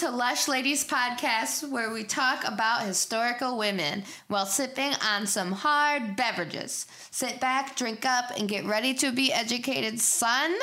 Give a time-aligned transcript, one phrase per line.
[0.00, 5.50] Welcome to Lush Ladies Podcast, where we talk about historical women while sipping on some
[5.50, 6.86] hard beverages.
[7.10, 10.54] Sit back, drink up, and get ready to be educated, son.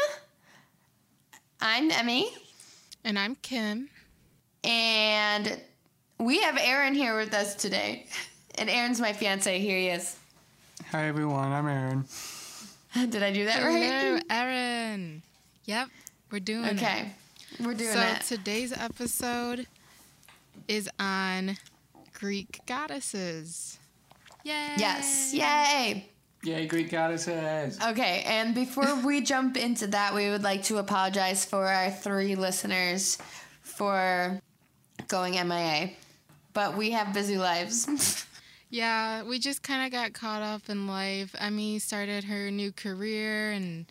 [1.59, 2.29] I'm Emmy,
[3.03, 3.89] And I'm Kim.
[4.63, 5.59] and
[6.17, 8.05] we have Aaron here with us today.
[8.57, 9.59] And Aaron's my fiance.
[9.59, 10.15] Here he is.
[10.91, 12.05] Hi everyone, I'm Aaron.
[12.93, 14.23] Did I do that Hello, right?
[14.29, 15.23] Erin.
[15.65, 15.89] Yep,
[16.31, 16.73] we're doing it.
[16.75, 17.11] Okay,
[17.59, 18.21] we're doing So it.
[18.21, 19.67] today's episode
[20.67, 21.57] is on
[22.13, 23.79] Greek goddesses.
[24.43, 24.73] Yay!
[24.77, 26.09] Yes, yay!
[26.43, 27.79] Yay, Greek goddesses.
[27.81, 32.35] Okay, and before we jump into that, we would like to apologize for our three
[32.35, 33.17] listeners
[33.61, 34.39] for
[35.07, 35.91] going MIA.
[36.53, 38.25] But we have busy lives.
[38.71, 41.33] Yeah, we just kind of got caught up in life.
[41.39, 43.85] Emmy started her new career, and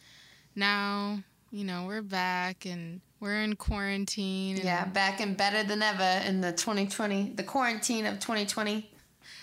[0.56, 4.56] now, you know, we're back and we're in quarantine.
[4.56, 8.91] and yeah, back and better than ever in the 2020, the quarantine of 2020.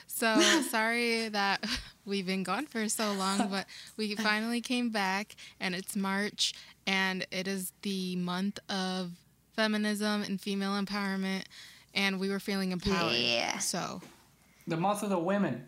[0.05, 1.65] So sorry that
[2.05, 3.65] we've been gone for so long, but
[3.97, 6.53] we finally came back and it's March
[6.85, 9.09] and it is the month of
[9.55, 11.45] feminism and female empowerment
[11.95, 13.13] and we were feeling empowered.
[13.15, 13.57] Yeah.
[13.57, 13.99] So,
[14.67, 15.65] The month of the women.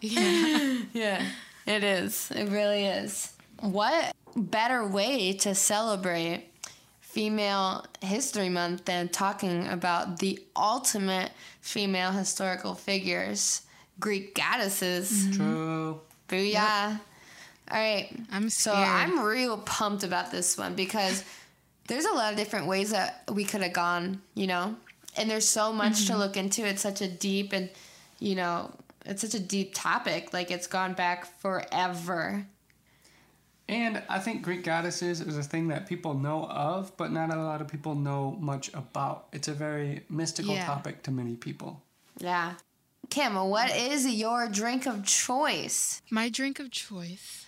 [0.00, 0.78] yeah.
[0.92, 1.26] Yeah,
[1.66, 2.30] it is.
[2.30, 3.32] It really is.
[3.58, 6.51] What better way to celebrate
[7.12, 13.60] Female History Month than talking about the ultimate female historical figures,
[14.00, 15.12] Greek goddesses?
[15.12, 15.32] Mm-hmm.
[15.36, 16.00] True.
[16.30, 16.98] Booyah.
[17.70, 18.08] All right.
[18.30, 18.72] I'm So.
[18.72, 21.22] I'm real pumped about this one because
[21.86, 24.74] there's a lot of different ways that we could have gone, you know?
[25.14, 26.20] And there's so much to mm-hmm.
[26.22, 26.66] look into.
[26.66, 27.68] It's such a deep and,
[28.20, 28.70] you know,
[29.04, 30.32] it's such a deep topic.
[30.32, 32.46] Like it's gone back forever.
[33.68, 37.36] And I think Greek goddesses is a thing that people know of, but not a
[37.42, 39.28] lot of people know much about.
[39.32, 40.66] It's a very mystical Yeah.
[40.66, 41.82] topic to many people.
[42.18, 42.54] Yeah.
[43.08, 46.02] Kim, what is your drink of choice?
[46.10, 47.46] My drink of choice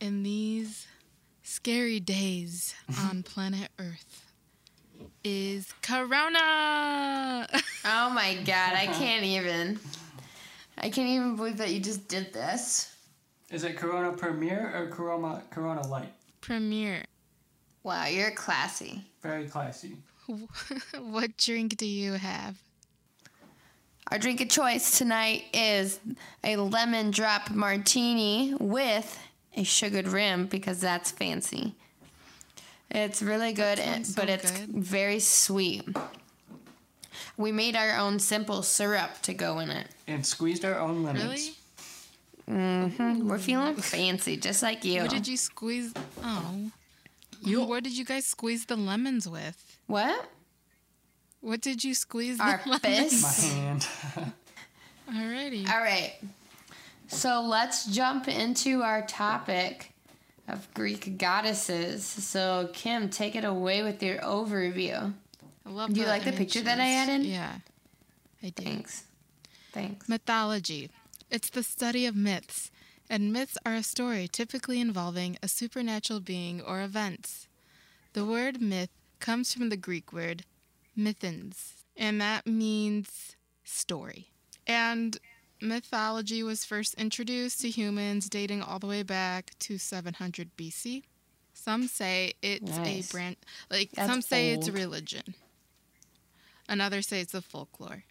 [0.00, 0.86] in these
[1.42, 4.24] scary days on planet Earth
[5.24, 7.46] is Corona.
[7.84, 9.78] Oh my god, I can't even.
[10.78, 12.91] I can't even believe that you just did this.
[13.52, 16.10] Is it Corona Premier or Corona Corona Light?
[16.40, 17.04] Premier.
[17.82, 19.04] Wow, you're classy.
[19.20, 19.98] Very classy.
[20.98, 22.56] what drink do you have?
[24.10, 26.00] Our drink of choice tonight is
[26.42, 29.18] a lemon drop martini with
[29.54, 31.74] a sugared rim because that's fancy.
[32.90, 34.70] It's really good, and, sounds but so it's good.
[34.70, 35.86] very sweet.
[37.36, 39.88] We made our own simple syrup to go in it.
[40.06, 41.24] And squeezed our own lemons.
[41.24, 41.54] Really?
[42.48, 43.28] Mm-hmm.
[43.28, 43.80] We're feeling mm-hmm.
[43.80, 45.02] fancy, just like you.
[45.02, 45.92] What did you squeeze?
[46.22, 46.70] Oh.
[47.44, 49.80] You, what did you guys squeeze the lemons with?
[49.86, 50.26] What?
[51.40, 53.22] What did you squeeze Our the lemons?
[53.22, 53.86] My hand.
[55.10, 55.68] Alrighty.
[55.68, 56.14] All right.
[57.08, 59.92] So let's jump into our topic
[60.48, 62.04] of Greek goddesses.
[62.04, 65.12] So Kim, take it away with your overview.
[65.66, 67.24] I love Do you like the picture that I added?
[67.24, 67.52] Yeah.
[68.42, 68.62] I do.
[68.62, 69.04] Thanks.
[69.72, 70.08] Thanks.
[70.08, 70.90] Mythology.
[71.32, 72.70] It's the study of myths,
[73.08, 77.48] and myths are a story typically involving a supernatural being or events.
[78.12, 80.44] The word myth comes from the Greek word
[80.96, 83.34] mythins, and that means
[83.64, 84.26] story.
[84.66, 85.16] And
[85.58, 91.02] mythology was first introduced to humans dating all the way back to 700 BC.
[91.54, 93.08] Some say it's Nice.
[93.08, 93.36] a brand,
[93.70, 95.34] like That's some say it's a religion.
[96.68, 98.04] Another say it's a folklore.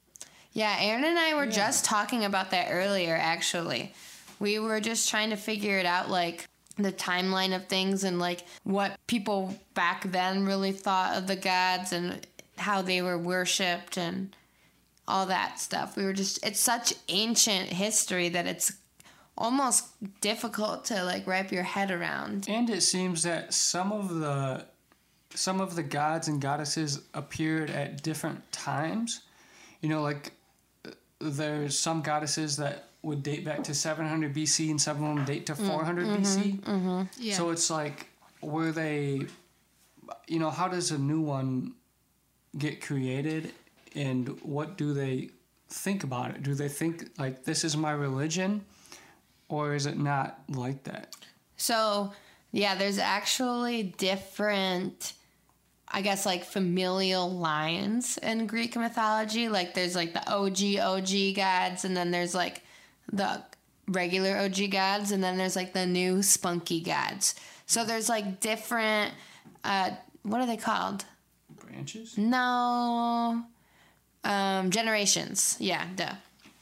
[0.54, 3.94] Yeah, Aaron and I were just talking about that earlier, actually.
[4.40, 6.48] We were just trying to figure it out, like
[6.78, 11.94] the timeline of things and like what people back then really thought of the gods
[11.94, 12.26] and
[12.58, 14.36] how they were worshipped and
[15.08, 15.96] all that stuff.
[15.96, 18.74] We were just, it's such ancient history that it's
[19.38, 19.88] almost
[20.22, 22.46] difficult to like wrap your head around.
[22.48, 24.66] And it seems that some of the
[25.34, 29.22] some of the gods and goddesses appeared at different times.
[29.80, 30.34] You know, like
[31.22, 35.46] there's some goddesses that would date back to 700 BC and some of them date
[35.48, 36.60] to mm, 400 mm-hmm, BC.
[36.62, 37.02] Mm-hmm.
[37.18, 37.36] Yeah.
[37.36, 38.08] So it's like,
[38.42, 39.22] were they,
[40.28, 41.74] you know, how does a new one
[42.58, 43.54] get created
[43.96, 45.30] and what do they
[45.70, 46.44] think about it?
[46.44, 48.66] Do they think, like, this is my religion
[49.50, 51.16] or is it not like that?
[51.58, 52.14] So,
[52.52, 55.14] yeah, there's actually different,
[55.92, 59.50] I guess, like familial lines in Greek mythology.
[59.50, 62.64] Like, there's like the OG, OG gods, and then there's like
[63.12, 63.44] the
[63.88, 67.36] regular OG gods, and then there's like the new spunky gods.
[67.66, 69.14] So, there's like different,
[69.64, 69.92] uh,
[70.24, 71.06] what are they called?
[71.72, 72.18] branches?
[72.18, 73.44] No.
[74.24, 75.58] Um, generations.
[75.60, 76.14] Yeah, duh.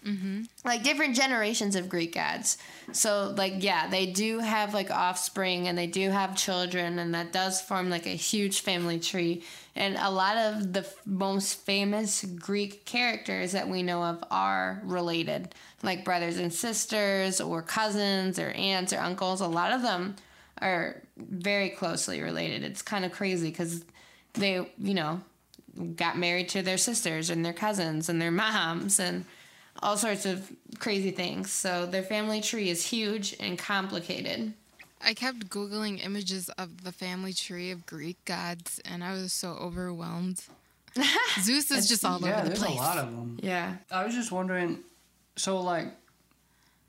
[0.09, 0.41] Mm-hmm.
[0.65, 2.57] Like different generations of Greek gods.
[2.93, 7.31] So, like, yeah, they do have like offspring and they do have children, and that
[7.31, 9.43] does form like a huge family tree.
[9.75, 14.81] And a lot of the f- most famous Greek characters that we know of are
[14.83, 15.53] related,
[15.83, 19.41] like brothers and sisters, or cousins, or aunts, or uncles.
[19.41, 20.15] A lot of them
[20.59, 22.63] are very closely related.
[22.63, 23.85] It's kind of crazy because
[24.33, 25.21] they, you know,
[25.95, 29.25] got married to their sisters and their cousins and their moms and
[29.81, 31.51] all sorts of crazy things.
[31.51, 34.53] So their family tree is huge and complicated.
[35.01, 39.51] I kept Googling images of the family tree of Greek gods, and I was so
[39.51, 40.43] overwhelmed.
[41.41, 42.77] Zeus is just all yeah, over the there's place.
[42.77, 43.39] a lot of them.
[43.41, 43.75] Yeah.
[43.91, 44.79] I was just wondering,
[45.35, 45.87] so like,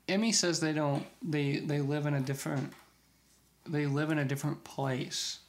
[0.09, 1.05] Emmy says they don't.
[1.21, 2.73] They they live in a different.
[3.65, 5.39] They live in a different place.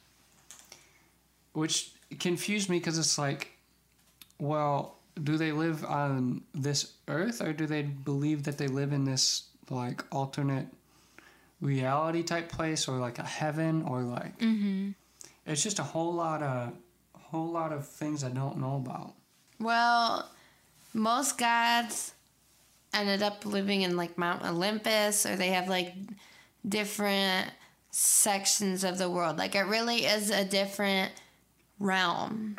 [1.51, 3.51] Which confused me because it's like,
[4.39, 9.03] well, do they live on this earth or do they believe that they live in
[9.03, 10.67] this like alternate
[11.61, 14.37] reality type place or like a heaven or like?
[14.39, 14.91] mm-hmm.
[15.45, 16.73] It's just a whole lot of
[17.13, 19.13] whole lot of things I don't know about.
[19.59, 20.29] Well,
[20.93, 22.13] most gods
[22.93, 25.93] ended up living in like Mount Olympus or they have like
[26.67, 27.49] different
[27.91, 29.37] sections of the world.
[29.37, 31.11] Like it really is a different
[31.79, 32.57] realm.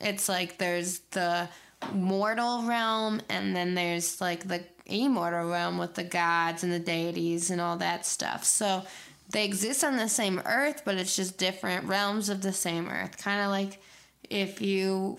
[0.00, 1.48] It's like there's the
[1.92, 7.50] mortal realm and then there's like the immortal realm with the gods and the deities
[7.50, 8.44] and all that stuff.
[8.44, 8.84] So
[9.30, 13.18] they exist on the same earth, but it's just different realms of the same earth.
[13.18, 13.80] Kind of like
[14.28, 15.18] if you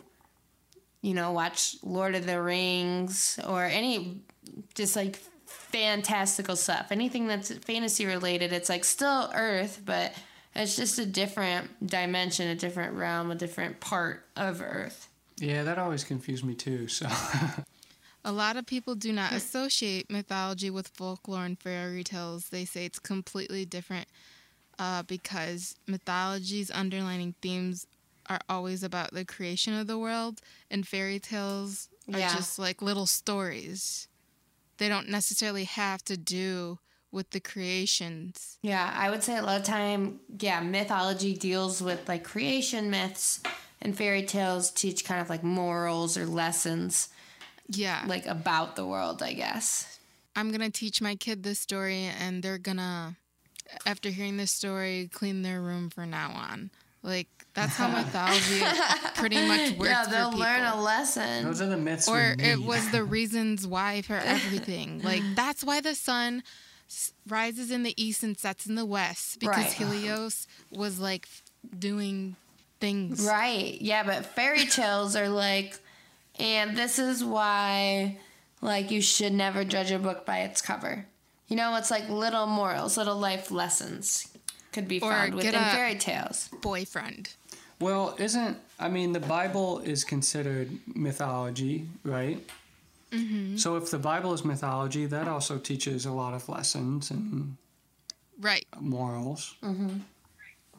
[1.01, 4.21] you know, watch Lord of the Rings or any
[4.75, 6.87] just like fantastical stuff.
[6.91, 10.13] Anything that's fantasy related, it's like still Earth, but
[10.55, 15.08] it's just a different dimension, a different realm, a different part of Earth.
[15.39, 16.87] Yeah, that always confused me too.
[16.87, 17.07] So
[18.25, 22.49] A lot of people do not associate mythology with folklore and fairy tales.
[22.49, 24.07] They say it's completely different
[24.77, 27.87] uh, because mythology's underlining themes
[28.29, 32.35] are always about the creation of the world, and fairy tales are Yeah.
[32.35, 34.07] just like little stories.
[34.77, 36.79] They don't necessarily have to do
[37.11, 38.59] with the creations.
[38.61, 43.41] Yeah, I would say a lot of time, yeah, mythology deals with like creation myths
[43.81, 47.09] and fairy tales teach kind of like morals or lessons
[47.67, 48.03] Yeah.
[48.07, 49.99] like about the world, I guess.
[50.35, 53.15] I'm gonna teach my kid this story, and they're gonna,
[53.85, 56.69] after hearing this story, clean their room from now on.
[57.01, 58.61] Like that's how mythology
[59.15, 60.41] pretty much works yeah, they'll people.
[60.41, 61.45] learn a lesson.
[61.45, 62.07] those are the myths.
[62.07, 65.01] we or it was the reasons why for everything.
[65.03, 66.43] Like that's why the sun
[67.27, 69.73] rises in the east and sets in the west because Right.
[69.73, 71.27] Helios was like
[71.77, 72.35] doing
[72.79, 73.25] things.
[73.25, 73.79] Right.
[73.81, 75.77] Yeah, but fairy tales are like,
[76.39, 78.17] and this is why,
[78.61, 81.05] like, you should never judge a book by its cover.
[81.47, 84.27] You know, it's like little morals, little life lessons
[84.71, 86.49] could be Or found within fairy tales.
[86.61, 87.33] Boyfriend.
[87.79, 92.45] Well, isn't I mean the Bible is considered mythology, right?
[93.11, 93.57] Mm-hmm.
[93.57, 97.57] So if the Bible is mythology, that also teaches a lot of lessons and
[98.39, 98.65] Right.
[98.79, 99.55] morals.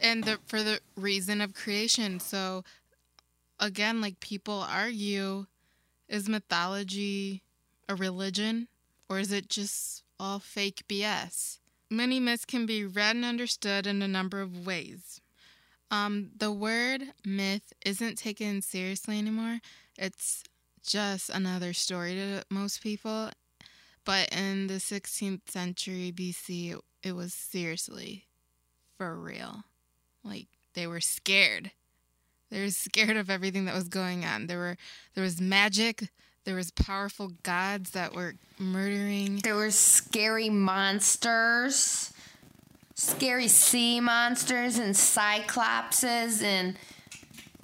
[0.01, 2.21] And the for the reason of creation.
[2.21, 2.65] So
[3.59, 5.47] again like people argue
[6.09, 7.43] is mythology
[7.89, 8.69] a religion
[9.09, 11.59] or is it just all fake bs
[11.91, 15.21] many myths can be read and understood in a number of ways.
[15.91, 19.59] Um, the word myth isn't taken seriously anymore.
[19.99, 20.45] It's
[20.87, 23.31] just another story to most people.
[24.05, 28.27] But in the 16th century bc it, it was seriously
[28.97, 29.65] for real.
[30.25, 31.73] Like they were scared.
[32.51, 34.47] They were scared of everything that was going on.
[34.47, 34.77] There were
[35.15, 36.09] there was magic,
[36.45, 39.37] there was powerful gods that were murdering.
[39.39, 42.13] There were scary monsters,
[42.95, 46.77] scary sea monsters, and cyclopses, and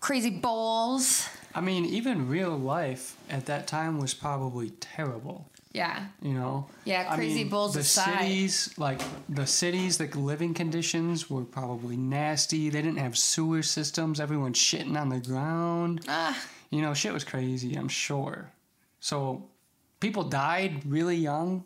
[0.00, 1.28] crazy bulls.
[1.54, 5.46] I mean, even real life at that time was probably terrible.
[5.76, 6.06] Yeah.
[6.22, 6.66] You know.
[6.84, 8.20] Yeah, I crazy mean, bulls The aside.
[8.22, 12.70] cities, like the cities, the living conditions were probably nasty.
[12.70, 14.18] They didn't have sewer systems.
[14.18, 16.00] Everyone shitting on the ground.
[16.08, 16.36] Ah,
[16.70, 17.74] You know, shit was crazy.
[17.76, 18.50] I'm sure.
[19.00, 19.48] So,
[20.00, 21.64] people died really young.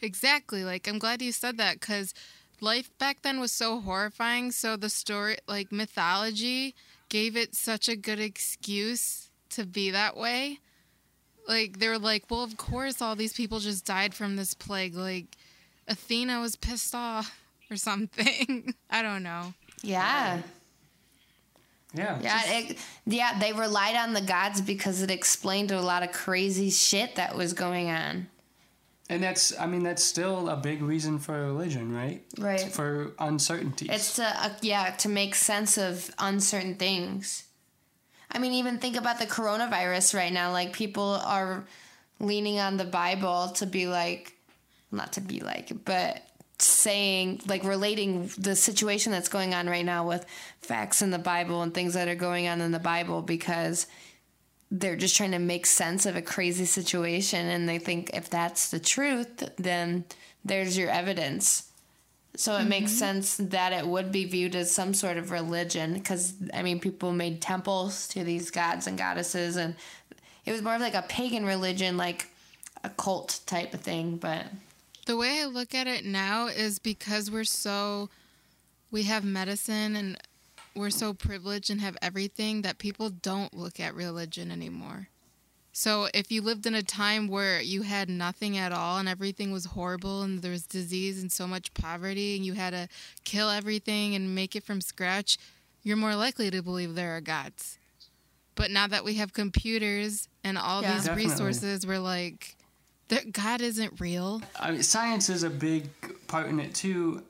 [0.00, 0.64] Exactly.
[0.64, 2.14] Like I'm glad you said that cuz
[2.60, 6.74] life back then was so horrifying, so the story like mythology
[7.08, 10.60] gave it such a good excuse to be that way.
[11.50, 14.94] Like they were like, "Well, of course all these people just died from this plague.
[14.94, 15.36] Like
[15.88, 17.28] Athena was pissed off
[17.70, 19.52] or something." I don't know.
[19.82, 20.42] yeah.
[21.92, 22.18] Yeah.
[22.22, 26.12] Yeah, just- it, yeah, they relied on the gods because it explained a lot of
[26.12, 28.28] crazy shit that was going on.
[29.08, 32.22] and that's I mean that's still a big reason for religion, right?
[32.38, 32.60] Right.
[32.60, 33.88] For uncertainties.
[33.90, 37.42] It's to uh, yeah to make sense of uncertain things.
[38.32, 40.52] I mean, even think about the coronavirus right now.
[40.52, 41.64] Like people are
[42.18, 44.36] leaning on the Bible to be like,
[44.92, 46.22] not to be like, but
[46.62, 50.26] saying like relating the situation that's going on right now with
[50.60, 53.86] facts in the Bible and things that are going on in the Bible because
[54.70, 58.70] they're just trying to make sense of a crazy situation and they think if that's
[58.70, 60.04] the truth then
[60.44, 61.69] there's your evidence
[62.36, 62.98] so it makes mm-hmm.
[62.98, 67.12] sense that it would be viewed as some sort of religion because I mean people
[67.12, 69.74] made temples to these gods and goddesses and
[70.46, 72.28] it was more of like a pagan religion like
[72.84, 74.46] a cult type of thing but
[75.06, 78.08] The way I look at it now is because we're so
[78.90, 80.16] we have medicine and
[80.74, 85.08] we're so privileged and have everything that people don't look at religion anymore.
[85.72, 89.52] So if you lived in a time where you had nothing at all and everything
[89.52, 92.88] was horrible and there was disease and so much poverty and you had to
[93.24, 95.38] kill everything and make it from scratch,
[95.82, 97.78] you're more likely to believe there are gods.
[98.56, 100.94] But now that we have computers and all Yeah.
[100.94, 101.30] these Definitely.
[101.30, 102.56] resources, we're like,
[103.32, 104.42] God isn't real.
[104.58, 105.88] I mean, science is a big
[106.26, 107.22] part in it too,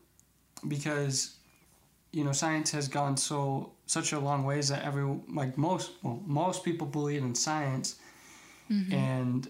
[0.67, 1.37] because
[2.13, 6.21] you know science has gone so such a long ways that every like most well,
[6.27, 7.97] most people believe in science,
[8.71, 8.93] Mm-hmm.
[8.93, 9.49] and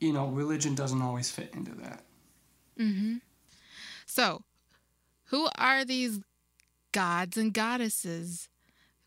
[0.00, 2.04] you know religion doesn't always fit into that.
[2.78, 3.16] Mm-hmm.
[4.06, 4.42] So,
[5.26, 6.20] who are these
[6.92, 8.48] gods and goddesses?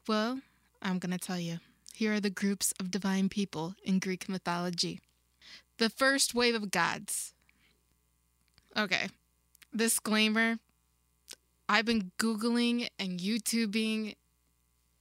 [0.07, 0.41] Well,
[0.81, 1.59] I'm going to tell you.
[1.93, 4.99] Here are the groups of divine people in Greek mythology.
[5.77, 7.33] The first wave of gods.
[8.75, 9.07] Okay,
[9.75, 10.57] disclaimer
[11.69, 14.15] I've been Googling and YouTubing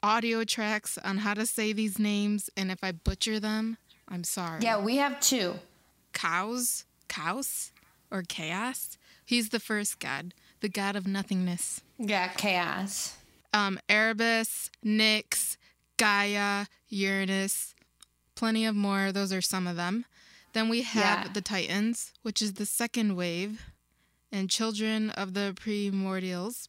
[0.02, 3.76] audio tracks on how to say these names, and if I butcher them,
[4.08, 4.60] I'm sorry.
[4.62, 5.54] yeah we have two
[6.12, 7.72] Cows, Chaos,
[8.10, 8.96] or Chaos.
[9.24, 11.82] He's the first god, the god of nothingness.
[11.98, 13.16] yeah chaos
[13.52, 15.56] Um, Erebus, Nyx,
[15.98, 17.74] Gaia, Uranus,
[18.34, 19.12] plenty of more.
[19.12, 20.04] Those are some of them.
[20.52, 21.32] Then we have Yeah.
[21.32, 23.62] the Titans, which is the second wave,
[24.32, 26.66] and children of the primordials,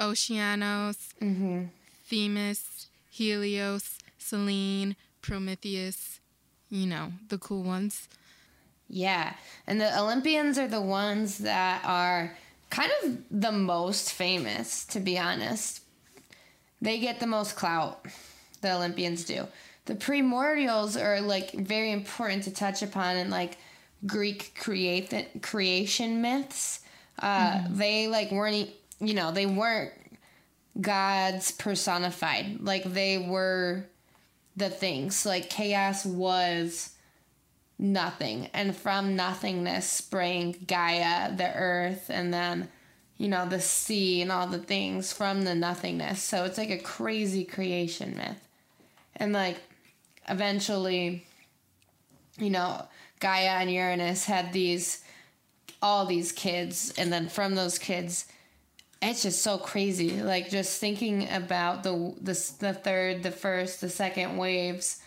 [0.00, 1.64] Oceanos, mm-hmm.
[2.06, 6.20] Themis, Helios, Selene, Prometheus.
[6.72, 8.08] You know, the cool ones.
[8.88, 9.34] Yeah,
[9.66, 12.34] and the Olympians are the ones that are
[12.70, 15.82] kind of the most famous, to be honest.
[16.80, 18.06] They get the most clout,
[18.62, 19.46] the Olympians do.
[19.84, 23.58] The primordials are like very important to touch upon in like
[24.06, 26.80] Greek create creation myths.
[27.18, 29.92] Uh, They like weren't, you know, they weren't
[30.80, 32.60] gods personified.
[32.62, 33.84] Like they were
[34.56, 35.24] the things.
[35.26, 36.90] Like chaos was
[37.78, 38.48] nothing.
[38.52, 42.68] And from nothingness sprang gaia the earth and then
[43.16, 46.22] you know the sea and all the things from the nothingness.
[46.22, 48.48] So it's like a crazy creation myth.
[49.16, 49.58] And like
[50.28, 51.26] eventually
[52.38, 52.86] you know
[53.20, 55.02] gaia and uranus had these
[55.80, 56.94] all these kids.
[56.96, 58.26] And then from those kids
[59.02, 60.22] it's just so crazy.
[60.22, 65.00] Like just thinking about the the, the third the first the second waves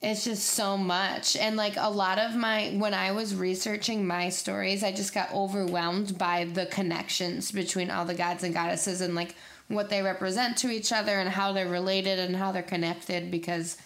[0.00, 1.34] it's just so much.
[1.34, 5.32] And like a lot of my when i was researching my stories i just got
[5.34, 9.34] overwhelmed by the connections between all the gods and goddesses and like
[9.68, 13.76] what they represent to each other and how they're related and how they're connected because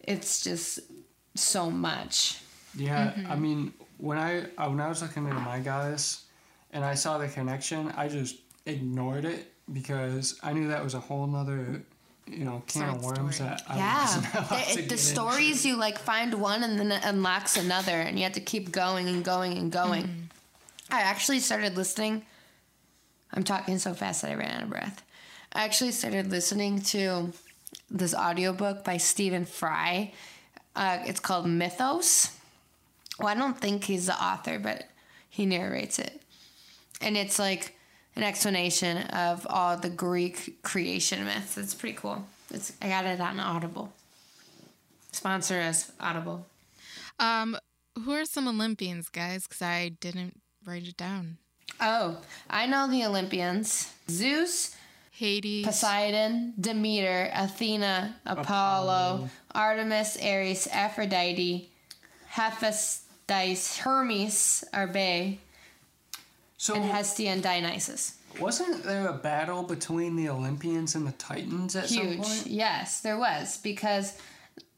[0.00, 0.80] it's just
[1.34, 2.40] so much.
[2.76, 6.24] Yeah, I mean, when I uh, when I was looking into my goddess,
[6.72, 11.00] and I saw the connection, I just ignored it because I knew that was a
[11.00, 11.82] whole nother,
[12.26, 13.50] you know, can of worms story.
[13.50, 14.00] that I yeah.
[14.02, 17.56] Wasn't allowed The- to the get stories you like find one and then it unlocks
[17.56, 20.30] another and you have to keep going and going and going.
[20.90, 22.24] I actually started listening
[23.32, 25.02] i'm talking so fast that i ran out of breath.
[25.52, 27.32] I actually started listening to
[27.90, 30.12] this audiobook by stephen fry.
[30.76, 32.30] Uh, it's called mythos.
[33.18, 34.84] Well i don't think he's the author but
[35.28, 36.22] he narrates it.
[37.00, 37.76] And it's like
[38.16, 41.58] an explanation of all the Greek creation myths.
[41.58, 42.24] It's pretty cool.
[42.52, 43.92] It's I got it on Audible.
[45.12, 46.46] Sponsor us, Audible.
[47.18, 47.56] Um,
[47.96, 49.44] who are some Olympians, guys?
[49.44, 51.38] Because I didn't write it down.
[51.80, 52.18] Oh,
[52.48, 54.76] I know the Olympians: Zeus,
[55.10, 55.64] Hades.
[55.64, 59.30] Poseidon, Demeter, Athena, Apollo, Apollo.
[59.54, 61.70] Artemis, Ares, Aphrodite,
[62.28, 65.38] Hephaestus, Hermes, Arbe,
[66.64, 68.16] So and Hestia and Dionysus.
[68.40, 72.22] wasn't there a battle between the Olympians and the Titans at some Huge.
[72.22, 72.46] point?
[72.46, 74.16] Yes, there was because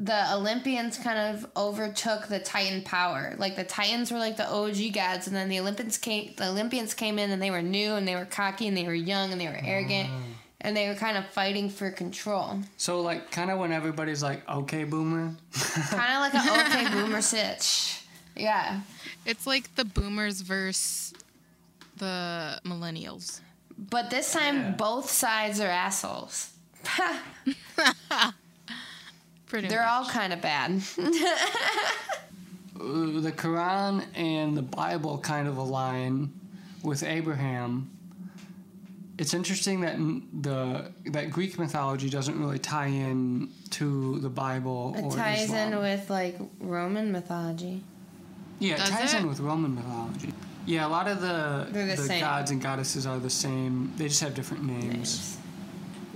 [0.00, 3.36] the Olympians kind of overtook the Titan power.
[3.38, 6.34] Like the Titans were like the OG gods, and then the Olympians came.
[6.36, 8.92] The Olympians came in, and they were new, and they were cocky, and they were
[8.92, 10.22] young, and they were arrogant, ah.
[10.62, 12.58] and they were kind of fighting for control.
[12.78, 17.22] So like kind of when everybody's like, "Okay, boomer." kind of like an okay boomer
[17.22, 18.00] sitch.
[18.34, 18.80] Yeah,
[19.24, 21.14] It's like the boomers versus
[21.96, 23.40] the millennials.
[23.78, 24.70] but this time Yeah.
[24.72, 26.50] both sides are assholes.
[29.46, 29.88] Pretty They're much.
[29.88, 30.82] all kind of bad.
[32.78, 36.30] Uh, the Quran and the Bible kind of align
[36.82, 37.90] with Abraham.
[39.16, 39.96] It's interesting that
[40.42, 45.72] the that Greek mythology doesn't really tie in to the Bible It or ties Islam.
[45.72, 47.82] in with like Roman mythology.
[48.58, 49.20] yeah, it Does ties it?
[49.22, 50.34] in with Roman mythology.
[50.66, 52.20] Yeah, a lot of the They're the same.
[52.20, 53.92] gods and goddesses are the same.
[53.96, 55.38] They just have different names.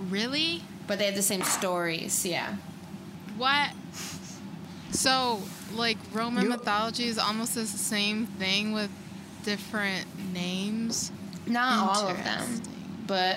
[0.09, 0.63] Really?
[0.87, 2.57] But they have the same stories, yeah.
[3.37, 3.71] What?
[4.91, 5.41] So,
[5.75, 8.91] like Roman You- mythology is almost the same thing with
[9.45, 11.13] different names.
[11.47, 12.75] Not all of them, Interesting.
[13.07, 13.37] but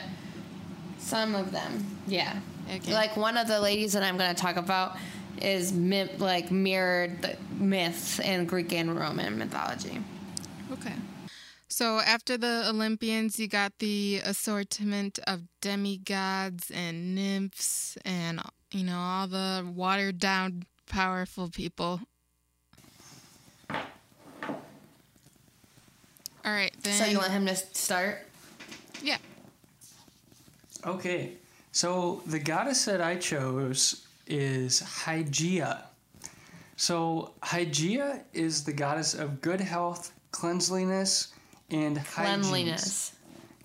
[0.98, 2.40] some of them, yeah.
[2.76, 2.94] Okay.
[2.94, 4.98] Like one of the ladies that I'm going to talk about
[5.42, 10.00] is mi- like mirrored the myth in Greek and Roman mythology.
[10.72, 10.94] Okay.
[11.68, 18.42] So after the Olympians, you got the assortment of demigods and nymphs and
[18.72, 22.02] you know all the watered down powerful people.
[26.46, 26.94] All right, then.
[26.94, 28.28] So you want him to start?
[29.02, 29.18] yeah.
[30.86, 31.34] Okay,
[31.72, 35.84] so the goddess that I chose is Hygeia.
[36.76, 41.30] So Hygeia is the goddess of good health, cleanliness,
[41.70, 42.42] and hygiene.
[42.42, 43.14] Cleanliness.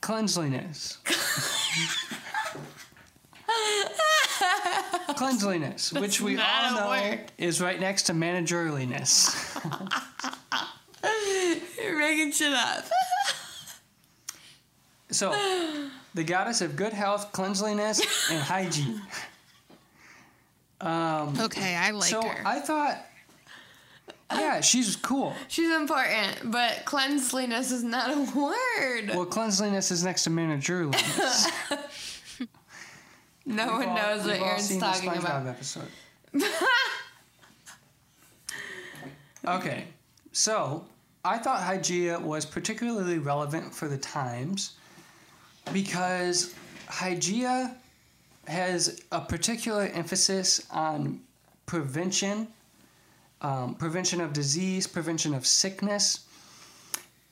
[0.01, 0.99] Cleanliness.
[5.17, 7.33] Cleanliness, which we all know word.
[7.39, 9.59] is right next to managerliness.
[11.83, 12.85] You're making shit up.
[15.11, 15.35] So,
[16.15, 19.01] the goddess of good health, cleanliness, and hygiene.
[20.81, 22.47] Um, Okay, I like so her.
[22.47, 23.05] I thought,
[24.33, 25.35] yeah, she's cool.
[25.49, 29.09] She's important, but cleanliness is not a word.
[29.15, 31.47] Well, cleanliness is next to managerliness.
[33.47, 35.47] no We've one all- knows what Aaron's talking about.
[35.47, 35.89] episode.
[39.47, 39.85] okay,
[40.33, 40.85] so
[41.25, 44.73] I thought Hygeia was particularly relevant for the times
[45.73, 46.55] because
[46.89, 47.75] Hygeia
[48.47, 51.21] has a particular emphasis on
[51.67, 52.49] prevention,
[53.41, 56.27] um, prevention of disease, prevention of sickness.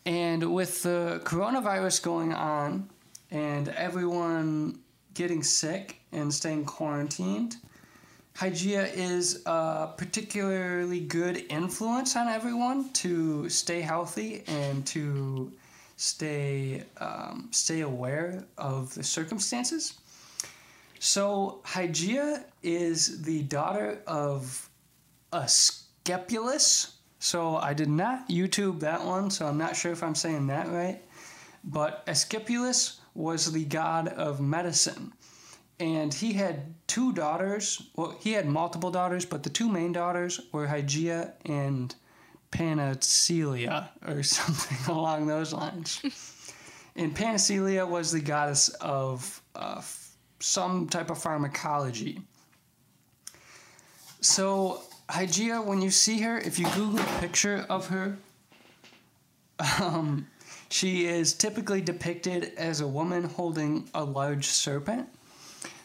[0.05, 2.89] And with the coronavirus going on
[3.31, 4.79] and everyone
[5.15, 7.57] getting sick and staying quarantined,
[8.37, 15.51] Hygeia is a particularly good influence on everyone to stay healthy and to
[15.97, 19.95] stay um, stay aware of the circumstances.
[20.99, 24.69] So Hygeia is the daughter of
[26.09, 26.93] Asclepius.
[27.19, 30.69] So I did not YouTube that one, so I'm not sure if I'm saying that
[30.69, 31.03] right.
[31.65, 35.13] But Asclepius was the god of medicine
[35.79, 37.83] and he had two daughters.
[37.97, 41.95] Well, he had multiple daughters, but the two main daughters were Hygeia and
[42.51, 46.55] Panacea, or something along those lines.
[46.97, 49.83] and Panacea was the goddess of uh,
[50.41, 52.23] some type of pharmacology.
[54.23, 58.17] So, Hygeia, when you see her, if you Google a picture of her,
[59.81, 60.27] um,
[60.69, 65.09] she is typically depicted as a woman holding a large serpent.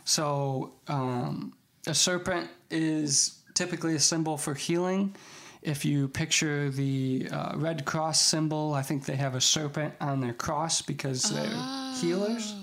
[0.05, 1.53] So, um,
[1.87, 5.15] a serpent is typically a symbol for healing.
[5.61, 10.19] If you picture the uh, Red Cross symbol, I think they have a serpent on
[10.19, 12.55] their cross because they're healers.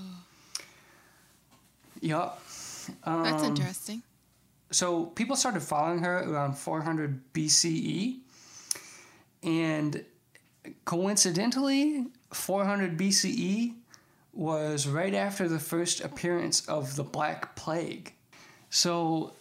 [2.01, 2.43] Yup.
[3.05, 4.03] That's Um, interesting.
[4.71, 8.19] So people started following her around 400 BCE,
[9.43, 10.05] and
[10.85, 13.75] coincidentally, 400 BCE
[14.33, 18.15] was right after the first appearance of the Black Plague.
[18.71, 19.33] So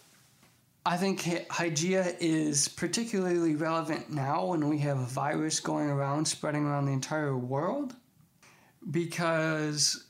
[0.86, 6.26] I think Hy- Hygeia is particularly relevant now when we have a virus going around,
[6.26, 7.94] spreading around the entire world,
[8.90, 10.04] because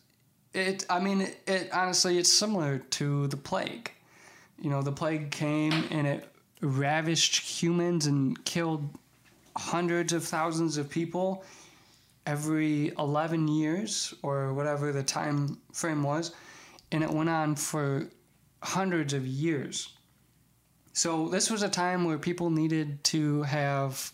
[0.54, 3.90] it, I mean, it, it honestly, it's similar to the plague.
[4.60, 6.28] You know, the plague came and it
[6.60, 8.88] ravished humans and killed
[9.56, 11.44] hundreds of thousands of people.
[12.26, 16.34] every 11 years or whatever the time frame was,
[16.92, 18.06] and it went on for
[18.62, 19.96] hundreds of years.
[20.92, 24.12] So this was a time where people needed to have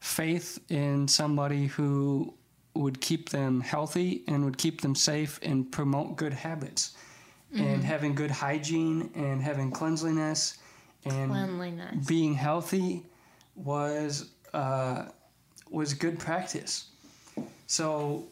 [0.00, 2.34] faith in somebody who
[2.74, 6.94] would keep them healthy and would keep them safe and promote good habits
[7.54, 10.58] and having good hygiene and having cleanliness
[11.04, 12.06] and Cleanliness.
[12.06, 13.02] being healthy
[13.54, 15.06] was uh,
[15.70, 16.86] was good practice.
[17.66, 18.24] So,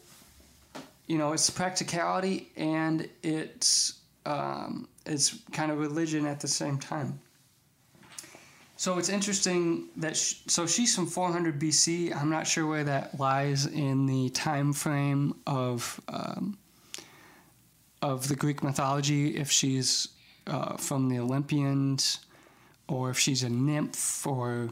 [1.07, 7.19] you know, it's practicality and it's um, it's kind of religion at the same time.
[8.77, 12.13] So it's interesting that sh- so she's from 400 BC.
[12.15, 16.57] I'm not sure where that lies in the time frame of um,
[18.11, 19.35] of the Greek mythology.
[19.35, 20.09] If she's
[20.47, 22.19] uh, from the Olympians,
[22.87, 24.69] or if she's a nymph, or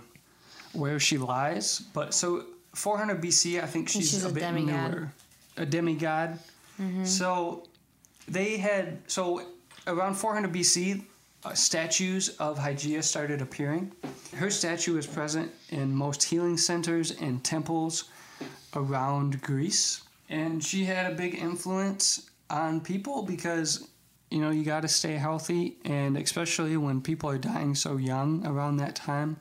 [0.73, 1.79] where she lies.
[1.93, 4.91] But so 400 BC, I think she's, she's a, a bit demigod.
[4.91, 5.11] newer,
[5.57, 6.39] a demigod.
[7.05, 7.63] So
[8.27, 9.43] they had so
[9.87, 11.03] around 400 BC,
[11.45, 13.91] uh, statues of Hygeia started appearing.
[14.35, 18.05] Her statue is present in most healing centers and temples
[18.75, 23.87] around Greece, and she had a big influence on people because
[24.29, 28.45] you know you got to stay healthy, and especially when people are dying so young
[28.45, 29.37] around that time.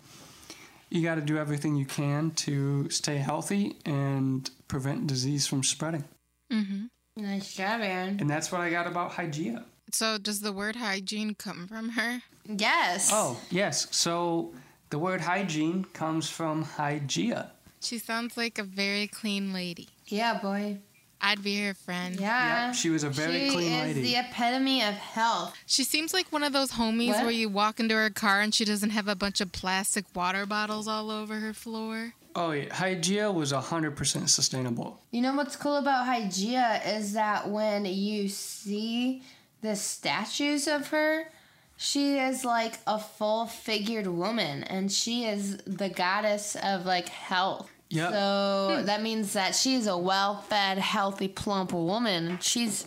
[0.90, 6.04] You got to do everything you can to stay healthy and prevent disease from spreading.
[6.52, 6.84] mm-hmm.
[7.16, 8.18] Nice job, Aaron.
[8.20, 9.64] And that's what I got about Hygeia.
[9.90, 12.22] So, does the word hygiene come from her?
[12.46, 13.10] Yes.
[13.12, 13.88] Oh, yes.
[13.94, 14.52] So
[14.90, 17.50] the word hygiene comes from Hygeia.
[17.80, 19.88] She sounds like a very clean lady.
[20.06, 20.78] Yeah, boy.
[21.22, 22.16] I'd be her friend.
[22.18, 22.66] Yeah.
[22.66, 24.02] Yep, she was a very she clean is lady.
[24.02, 25.54] the epitome of health.
[25.66, 27.22] She seems like one of those homies What?
[27.22, 30.46] where you walk into her car and she doesn't have a bunch of plastic water
[30.46, 32.14] bottles all over her floor.
[32.34, 32.70] Oh, yeah.
[32.70, 35.00] Hygeia was 100% sustainable.
[35.10, 39.22] You know what's cool about Hygeia is that when you see
[39.60, 41.28] the statues of her,
[41.76, 47.70] she is like a full figured woman and she is the goddess of like health.
[47.92, 48.12] Yep.
[48.12, 48.86] So hmm.
[48.86, 52.38] that means that she's a well fed, healthy, plump woman.
[52.40, 52.86] She's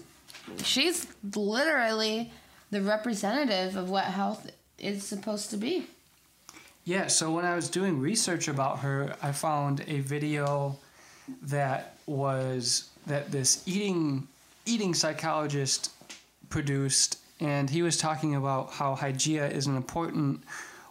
[0.63, 2.31] she's literally
[2.71, 5.87] the representative of what health is supposed to be.
[6.85, 10.77] Yeah, so when I was doing research about her, I found a video
[11.43, 14.27] that was that this eating
[14.65, 15.91] eating psychologist
[16.49, 20.43] produced and he was talking about how Hygeia is an important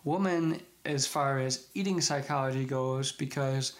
[0.05, 3.72] woman as far as eating psychology goes because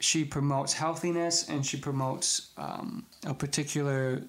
[0.00, 4.22] she promotes healthiness and she promotes um, a particular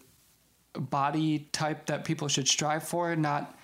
[0.73, 3.57] body type that people should strive for not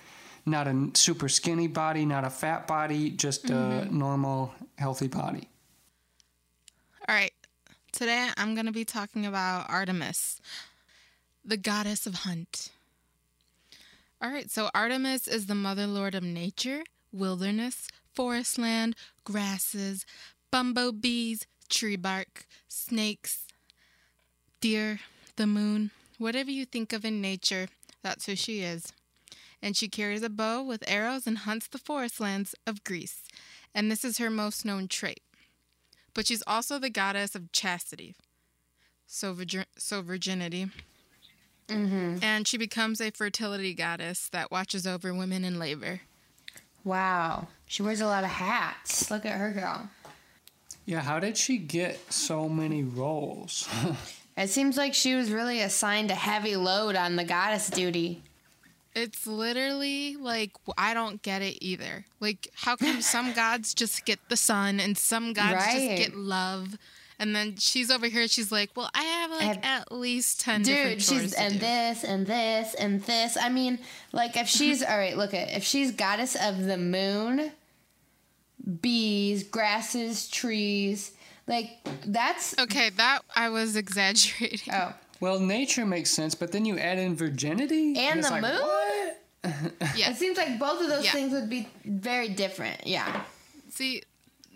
[0.46, 5.48] not a super skinny body not a fat body just a normal healthy body
[7.08, 7.32] All right.
[7.92, 10.40] Today I'm going to be talking about Artemis,
[11.44, 12.70] the goddess of hunt.
[14.20, 20.04] All right, so Artemis is the mother lord of nature, wilderness, forest land, grasses,
[20.50, 23.46] bumblebees, tree bark, snakes,
[24.60, 25.00] deer,
[25.36, 27.68] the moon, whatever you think of in nature,
[28.02, 28.92] that's who she is.
[29.62, 33.22] And she carries a bow with arrows and hunts the forest lands of Greece.
[33.74, 35.22] And this is her most known trait
[36.14, 38.14] but she's also the goddess of chastity.
[39.06, 40.68] So, virgin- so virginity.
[41.68, 42.18] Mm-hmm.
[42.22, 46.02] And she becomes a fertility goddess that watches over women in labor.
[46.84, 47.48] Wow.
[47.66, 49.10] She wears a lot of hats.
[49.10, 49.88] Look at her go.
[50.86, 53.68] Yeah how did she get so many roles
[54.36, 58.20] It seems like she was really assigned a heavy load on the goddess duty.
[58.92, 62.04] It's literally like I don't get it either.
[62.18, 65.96] Like, how come some gods just get the sun and some gods Right.
[65.98, 66.76] just get love?
[67.16, 68.26] And then she's over here.
[68.26, 71.40] She's like, "Well, I have like have- at least ten Dude, different chores she's to
[71.40, 73.36] and do." this and this and this.
[73.36, 73.78] I mean,
[74.10, 77.52] like if she's all right, look at if she's goddess of the moon,
[78.80, 81.12] bees, grasses, trees,
[81.46, 81.70] like
[82.06, 84.72] that's Okay, that I was exaggerating.
[84.72, 84.94] oh.
[85.20, 88.60] well nature makes sense but then you add in virginity And it's the like, moon?
[88.62, 89.16] what?
[89.94, 90.10] Yeah.
[90.10, 91.12] It seems like both of those Yeah.
[91.12, 92.86] things would be very different.
[92.86, 93.24] Yeah.
[93.68, 94.02] See,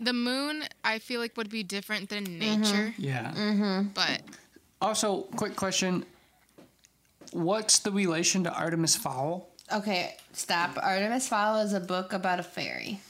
[0.00, 3.92] the moon, I feel like would be different than nature, yeah Mhm.
[3.92, 4.22] but
[4.80, 6.06] also quick question
[7.32, 10.78] what's the relation to artemis fowl Okay, stop.
[10.82, 13.00] Artemis Fowl is a book about a fairy.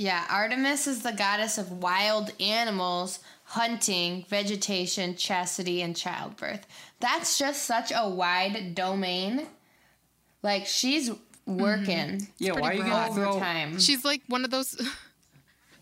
[0.00, 6.66] Yeah, Artemis is the goddess of wild animals, hunting, vegetation, chastity, and childbirth.
[7.00, 9.46] That's just such a wide domain.
[10.42, 11.60] Like she's mm-hmm.
[11.60, 13.78] working yeah why are you pretty gonna throw overtime.
[13.78, 14.74] she's like one of those.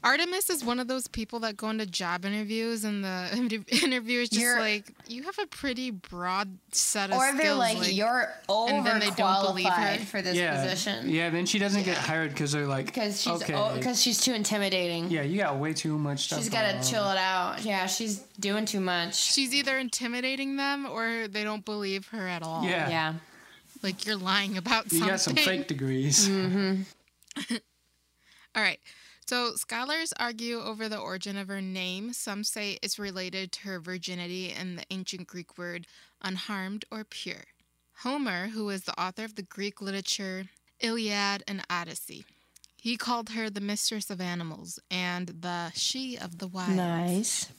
[0.05, 4.23] Artemis is one of those people that go into job interviews and the inter- interviewer
[4.23, 7.43] is just You're- like, you have a pretty broad set of Or skills.
[7.43, 9.73] they're like, you're and then they don't believe her.
[9.73, 11.09] overqualified for this yeah, position.
[11.09, 11.31] yeah.
[11.31, 15.11] Then she doesn't get hired because they're like, Because she's okay, because she's too intimidating.
[15.11, 16.39] yeah, you got way too much stuff.
[16.39, 17.63] She's going got to chill it out.
[17.65, 19.15] Yeah, she's doing too much.
[19.17, 22.65] She's either intimidating them or they don't believe her at all.
[22.65, 22.89] Yeah.
[22.89, 23.15] Yeah.
[23.83, 25.09] Like you're lying about You something.
[25.09, 26.29] got some fake degrees.
[26.29, 26.83] Mm-hmm.
[28.55, 28.81] All right.
[29.29, 32.15] So scholars argue over the origin of her name.
[32.15, 35.87] Some say it's related to her virginity and the ancient Greek word
[36.23, 37.45] unharmed or pure.
[37.97, 40.45] Homer, who is the author of the Greek literature
[40.81, 42.25] Iliad and Odyssey,
[42.81, 46.77] he called her the mistress of animals and the she of the wild.
[46.77, 47.53] Nice.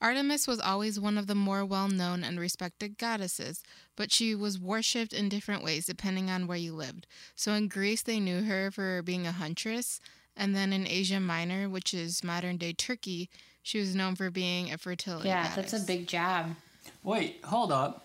[0.00, 3.64] Artemis was always one of the more well known and respected goddesses,
[3.96, 7.08] but she was worshipped in different ways depending on where you lived.
[7.34, 9.98] So in Greece, they knew her for being a huntress,
[10.36, 13.28] and then in Asia Minor, which is modern day Turkey,
[13.62, 15.72] she was known for being a fertility Yeah, goddess.
[15.72, 16.54] that's a big job.
[17.02, 18.04] Wait, hold up.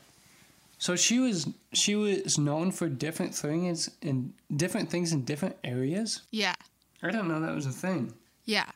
[0.77, 6.21] So she was she was known for different things in different things in different areas.
[6.31, 6.55] Yeah,
[7.03, 8.13] I didn't know that was a thing.
[8.45, 8.69] yeah.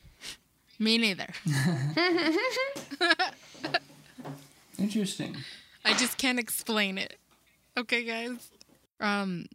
[0.78, 1.26] Me neither.
[4.78, 5.36] Interesting.
[5.84, 7.16] I just can't explain it.
[7.76, 8.48] Okay, guys.
[9.00, 9.46] Um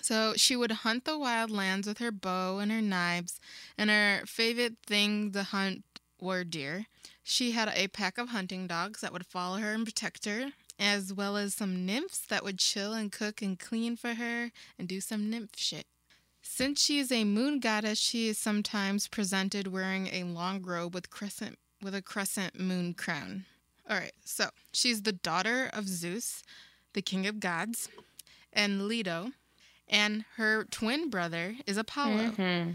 [0.00, 3.40] so she would hunt the wild lands with her bow and her knives,
[3.76, 5.84] and her favorite thing to hunt
[6.20, 6.86] were deer.
[7.22, 11.12] She had a pack of hunting dogs that would follow her and protect her, as
[11.12, 15.00] well as some nymphs that would chill and cook and clean for her and do
[15.00, 15.86] some nymph shit.
[16.40, 21.10] Since she is a moon goddess, she is sometimes presented wearing a long robe with
[21.10, 23.44] crescent with a crescent moon crown.
[23.88, 26.42] All right, so she's the daughter of Zeus,
[26.92, 27.88] the king of gods,
[28.52, 29.30] and Leto,
[29.88, 32.32] and her twin brother is Apollo.
[32.36, 32.70] Mm-hmm.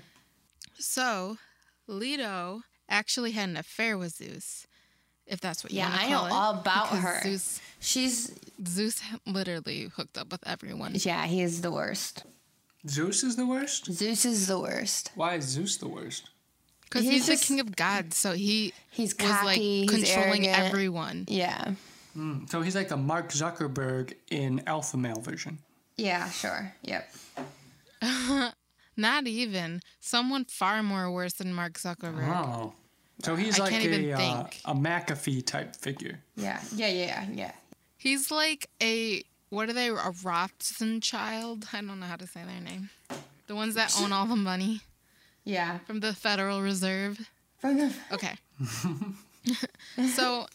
[0.78, 1.38] So,
[1.88, 4.67] Leto actually had an affair with Zeus,
[5.28, 7.21] if that's what you Yeah, want to I know it, all about her.
[7.23, 8.34] Zeus, She's
[8.67, 10.93] Zeus literally hooked up with everyone.
[10.95, 12.23] yeah, he's the worst.
[12.88, 13.86] Zeus is the worst.
[13.91, 15.12] Zeus is the worst.
[15.15, 16.30] Why is Zeus the worst?
[16.84, 19.89] Because He's he's, just- the king of gods, so he He's was like cocky, he's
[19.89, 21.26] controlling everyone.
[21.28, 21.73] Yeah.
[22.13, 25.58] Hmm, So he's like the Mark Zuckerberg in alpha male version.
[25.97, 26.73] Yeah, sure.
[26.84, 27.13] Yep.
[28.97, 32.27] Not even someone far more worse than Mark Zuckerberg.
[32.27, 32.73] Oh.
[33.23, 36.19] So he's I like can't even a uh, a McAfee type figure.
[36.36, 36.60] Yeah.
[36.75, 37.51] Yeah, yeah, yeah.
[37.97, 39.89] He's like a what are they?
[39.89, 41.67] A Rothschild?
[41.73, 42.89] I don't know how to say their name.
[43.45, 44.82] The ones that own all the money
[45.43, 45.77] Yeah.
[45.86, 47.29] from the Federal Reserve.
[47.60, 48.34] From the Okay.
[50.15, 50.47] so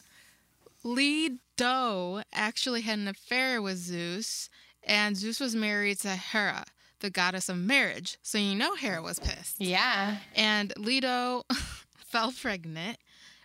[0.83, 4.51] Leto actually had an affair with Zeus,
[4.85, 6.65] and Zeus was married to Hera,
[7.01, 8.19] the goddess of marriage.
[8.23, 9.61] So you know Hera was pissed.
[9.61, 10.19] Yeah.
[10.35, 11.45] And Leto
[11.97, 12.99] fell pregnant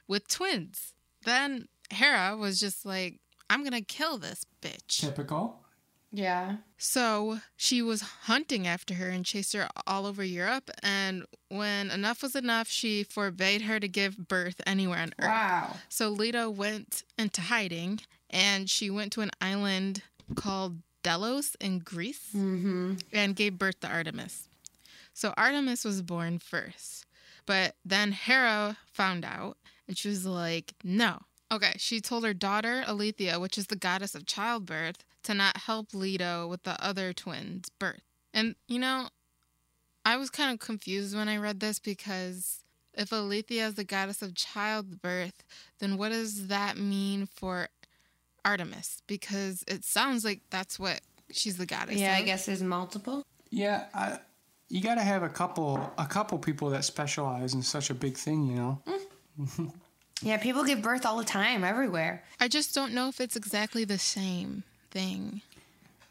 [0.07, 0.93] with twins.
[1.25, 3.19] Then Hera was just like,
[3.49, 5.01] I'm going to kill this bitch.
[5.01, 5.59] Typical.
[6.11, 6.57] Yeah.
[6.77, 10.69] So she was hunting after her and chased her all over Europe.
[10.83, 15.27] And when enough was enough, she forbade her to give birth anywhere on Earth.
[15.27, 15.75] Wow.
[15.89, 20.03] So Leto went into hiding and she went to an island
[20.35, 22.93] called Delos in Greece Mm-hmm.
[23.11, 24.47] and gave birth to Artemis.
[25.13, 27.05] So Artemis was born first.
[27.45, 31.19] But then Hera found out and she was like, no.
[31.51, 35.93] Okay, she told her daughter Alethea, which is the goddess of childbirth, to not help
[35.93, 38.01] Leto with the other twins' birth.
[38.33, 39.09] And, you know,
[40.03, 42.63] I was kind of confused when I read this because
[42.95, 45.43] if Alethea is the goddess of childbirth,
[45.79, 47.67] then what does that mean for
[48.45, 49.01] Artemis?
[49.07, 51.01] Because it sounds like that's what
[51.31, 53.23] she's the goddess Yeah, I guess there's multiple.
[53.49, 54.19] Yeah, I,
[54.69, 58.17] you got to have a couple a couple people that specialize in such a big
[58.17, 58.81] thing, you know.
[59.39, 59.73] Mm.
[60.23, 62.23] Yeah, people give birth all the time, everywhere.
[62.39, 65.41] I just don't know if it's exactly the same thing.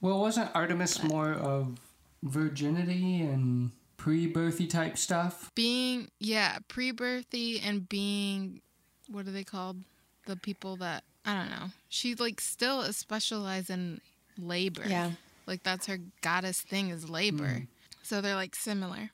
[0.02, 1.78] Well, wasn't Artemis more of
[2.22, 5.50] virginity and pre-birthy type stuff?
[5.54, 8.60] Being, yeah, pre birthy and being,
[9.08, 9.78] what are they called?
[10.26, 11.70] The people that, I don't know.
[11.88, 14.00] She, like, still is specialized in
[14.38, 14.84] labor.
[14.86, 15.12] Yeah.
[15.46, 17.66] Like, that's her goddess thing is labor.
[18.02, 19.10] So they're, like, similar.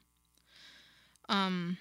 [1.28, 1.76] Um,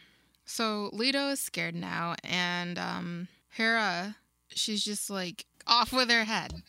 [0.46, 4.18] so Leto is scared now, and, um, Hera,
[4.50, 6.64] she's just, like, off with her head.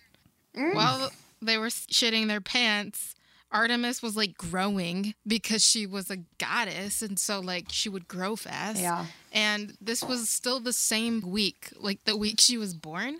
[0.54, 3.14] While they were shitting their pants,
[3.50, 8.36] Artemis was like growing because she was a goddess, and so like she would grow
[8.36, 8.80] fast.
[8.80, 9.06] Yeah.
[9.32, 13.18] And this was still the same week, like the week she was born.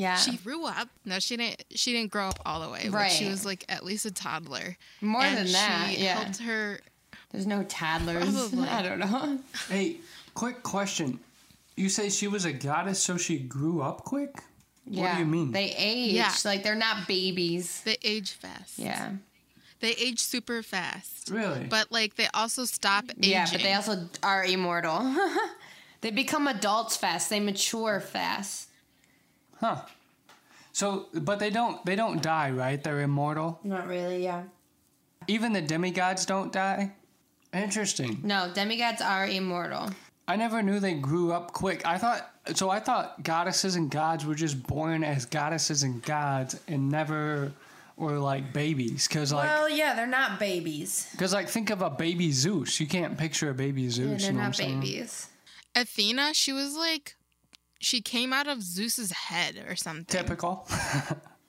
[0.00, 0.16] Yeah.
[0.16, 0.88] She grew up.
[1.04, 1.64] No, she didn't.
[1.74, 2.88] She didn't grow up all the way.
[2.90, 4.76] But she was like at least a toddler.
[5.00, 5.90] More and than that.
[5.94, 6.14] she Yeah.
[6.20, 6.80] helped her
[7.30, 8.24] There's no toddlers.
[8.50, 8.68] Probably.
[8.68, 9.38] I don't know.
[9.68, 9.96] Hey,
[10.34, 11.18] quick question.
[11.76, 14.42] You say she was a goddess, so she grew up quick?
[14.86, 15.02] Yeah.
[15.02, 15.52] What do you mean?
[15.52, 16.12] They age.
[16.14, 16.32] Yeah.
[16.44, 17.82] Like they're not babies.
[17.84, 18.78] They age fast.
[18.78, 19.12] Yeah.
[19.80, 21.28] They age super fast.
[21.30, 21.66] really?
[21.68, 23.30] But like they also stop aging.
[23.32, 25.14] Yeah, but they also are immortal.
[26.02, 27.30] they become adults fast.
[27.30, 28.68] They mature fast.
[29.62, 29.82] Huh.
[30.72, 32.82] So, but they don't they don't die, right?
[32.82, 33.60] They're immortal.
[33.62, 34.44] Not really, yeah.
[35.28, 36.92] Even the demigods don't die.
[37.52, 38.20] Interesting.
[38.22, 39.90] No, demigods are immortal.
[40.26, 41.86] I never knew they grew up quick.
[41.86, 42.70] I thought so.
[42.70, 47.52] I thought goddesses and gods were just born as goddesses and gods and never
[47.96, 49.06] were like babies.
[49.08, 51.14] Cause like, well, yeah, they're not babies.
[51.18, 52.80] cause like think of a baby Zeus.
[52.80, 53.98] You can't picture a baby Zeus.
[54.06, 54.80] Yeah, you they're know not what I'm saying?
[54.80, 55.28] babies.
[55.74, 57.16] Athena, she was like
[57.82, 60.04] she came out of Zeus's head or something.
[60.06, 60.66] Typical.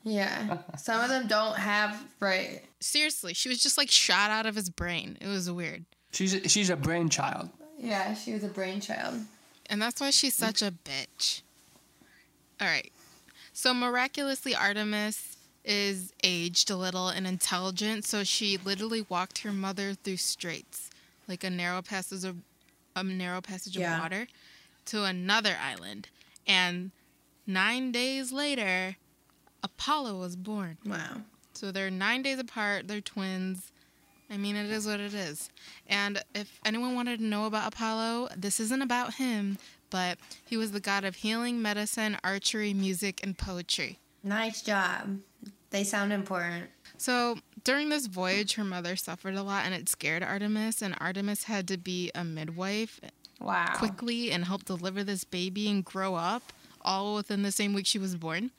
[0.05, 0.57] Yeah.
[0.77, 2.61] Some of them don't have right.
[2.81, 5.17] Seriously, she was just like shot out of his brain.
[5.21, 5.85] It was weird.
[6.11, 7.49] she's a, she's a brainchild.
[7.77, 9.15] Yeah, she was a brainchild.
[9.69, 11.41] And that's why she's such a bitch.
[12.59, 12.91] All right.
[13.53, 19.93] So miraculously, Artemis is aged a little and intelligent, so she literally walked her mother
[19.93, 20.89] through straits,
[21.29, 22.35] like a narrow passage of
[22.97, 23.95] a narrow passage Yeah.
[23.95, 24.27] of water,
[24.87, 26.09] to another island.
[26.47, 26.91] And
[27.47, 28.97] nine days later,
[29.63, 30.77] Apollo was born.
[30.85, 31.21] Wow.
[31.53, 32.87] So they're nine days apart.
[32.87, 33.71] They're twins.
[34.29, 35.49] I mean, it is what it is.
[35.87, 39.57] And if anyone wanted to know about Apollo, this isn't about him,
[39.89, 43.99] but he was the god of healing, medicine, archery, music, and poetry.
[44.23, 45.19] Nice job.
[45.69, 46.69] They sound important.
[46.97, 51.43] So during this voyage, her mother suffered a lot and it scared Artemis, and Artemis
[51.43, 52.99] had to be a midwife
[53.41, 53.73] Wow.
[53.75, 57.97] quickly and help deliver this baby and grow up all within the same week she
[57.99, 58.51] was born.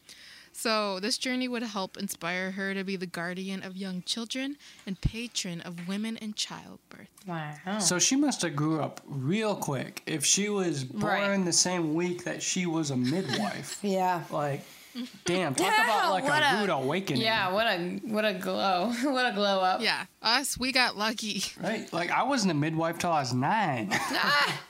[0.56, 4.56] So, this journey would help inspire her to be the guardian of young children
[4.87, 7.08] and patron of women in childbirth.
[7.26, 7.78] Wow.
[7.80, 10.02] So she must have grew up real quick.
[10.06, 11.44] If she was born Right.
[11.44, 14.22] the same week that she was a midwife, yeah.
[14.30, 14.62] like,
[15.24, 17.22] damn, talk about like a a- rude awakening.
[17.22, 18.92] Yeah, what a what a glow.
[19.02, 19.80] what a glow up.
[19.80, 21.42] Yeah, us, we got lucky.
[21.62, 21.92] Right?
[21.92, 23.88] Like I wasn't a midwife till I was nine.
[23.92, 24.61] ah!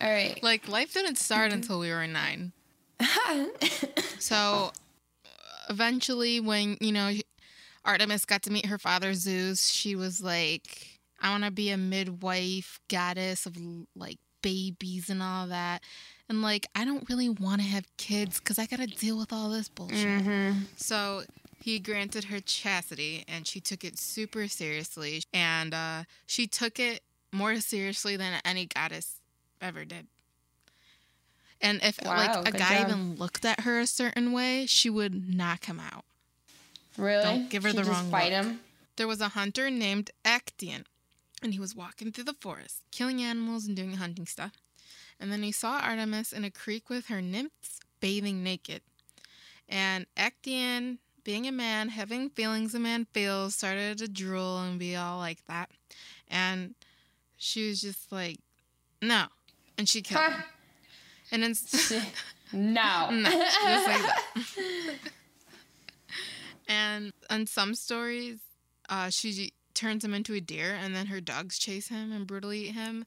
[0.00, 0.38] All right.
[0.42, 1.60] Like, life didn't start Mm-hmm.
[1.60, 2.52] until we were nine.
[4.18, 4.72] so,
[5.70, 7.12] eventually, when, you know,
[7.84, 11.78] Artemis got to meet her father Zeus, she was like, I want to be a
[11.78, 13.56] midwife, goddess of
[13.94, 15.82] like babies and all that.
[16.28, 19.32] And like, I don't really want to have kids because I got to deal with
[19.32, 19.98] all this bullshit.
[19.98, 20.52] Mm-hmm.
[20.76, 21.22] So
[21.62, 25.22] he granted her chastity and she took it super seriously.
[25.32, 29.20] And uh, she took it more seriously than any goddess
[29.60, 30.06] ever did.
[31.60, 32.88] And if Wow, like a guy job.
[32.88, 36.04] even looked at her a certain way, she would knock him out.
[36.98, 37.22] Really?
[37.22, 38.44] Don't give her She the wrong fight look.
[38.44, 38.60] him.
[38.96, 40.84] There was a hunter named Actaeon,
[41.42, 44.52] and he was walking through the forest, killing animals and doing hunting stuff.
[45.18, 48.82] And then he saw Artemis in a creek with her nymphs bathing naked.
[49.68, 54.94] And Actaeon, being a man, having feelings a man feels, started to drool and be
[54.94, 55.70] all like that.
[56.28, 56.74] And
[57.36, 58.38] she was just like,
[59.02, 59.26] no.
[59.78, 60.42] And she killed him.
[61.32, 61.54] And then
[62.52, 63.10] no.
[63.10, 64.22] no, just like that.
[66.68, 68.38] and on some stories,
[68.88, 72.68] uh, she turns him into a deer, and then her dogs chase him and brutally
[72.68, 73.04] eat him.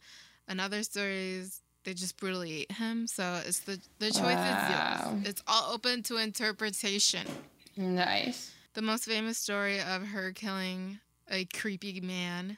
[0.49, 3.07] In other stories, they just brutally eat him.
[3.07, 4.93] So it's the the choice Wow.
[5.15, 5.27] is yours.
[5.29, 7.25] It's all open to interpretation.
[7.75, 8.51] Nice.
[8.75, 10.99] The most famous story of her killing
[11.29, 12.57] a creepy man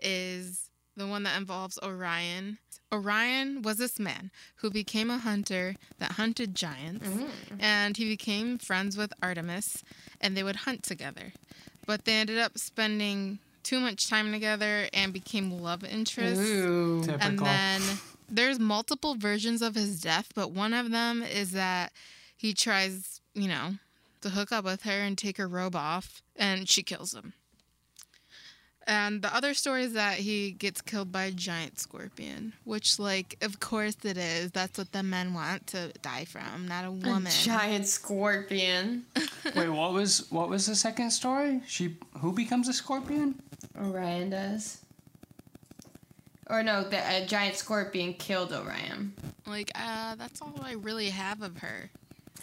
[0.00, 2.58] is the one that involves Orion.
[2.92, 7.56] Orion was this man who became a hunter that hunted giants, mm-hmm.
[7.58, 9.82] and he became friends with Artemis,
[10.20, 11.32] and they would hunt together.
[11.86, 16.40] But they ended up spending too much time together and became love interests.
[16.40, 17.02] Ooh.
[17.04, 17.26] Typical.
[17.26, 17.82] And then
[18.30, 21.92] there's multiple versions of his death, but one of them is that
[22.36, 23.72] he tries, you know,
[24.22, 27.34] to hook up with her and take her robe off, and she kills him.
[28.86, 33.36] And the other story is that he gets killed by a giant scorpion, which, like,
[33.42, 34.50] of course it is.
[34.50, 37.30] That's what the men want to die from, not a woman.
[37.30, 39.04] Giant scorpion.
[39.54, 41.60] Wait, what was what was the second story?
[41.66, 43.40] She who becomes a scorpion?
[43.78, 44.78] Orion does.
[46.50, 49.12] Or no, the a giant scorpion killed Orion.
[49.46, 51.90] Like, uh, that's all I really have of her.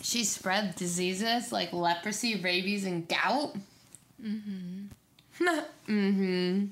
[0.02, 3.56] She spread diseases like leprosy, rabies, and gout.
[4.24, 4.86] Mm-hmm.
[5.90, 6.66] mm-hmm.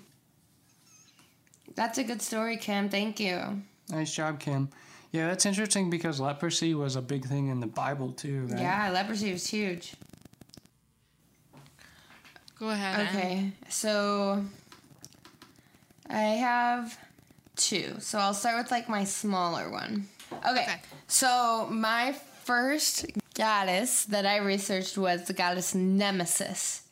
[1.76, 2.88] That's a good story, Kim.
[2.88, 3.62] Thank you.
[3.90, 4.70] Nice job, Kim.
[5.12, 8.60] Yeah, that's interesting because leprosy was a big thing in the Bible too, right?
[8.60, 9.94] Yeah, leprosy was huge.
[12.60, 13.00] Go ahead.
[13.00, 13.08] Anne.
[13.08, 14.44] Okay, so
[16.10, 16.98] I have
[17.56, 17.95] two.
[17.99, 20.08] So I'll start with like my smaller one.
[20.32, 20.64] Okay.
[20.64, 20.82] Okay.
[21.08, 26.84] So my first goddess that I researched was the goddess Nemesis.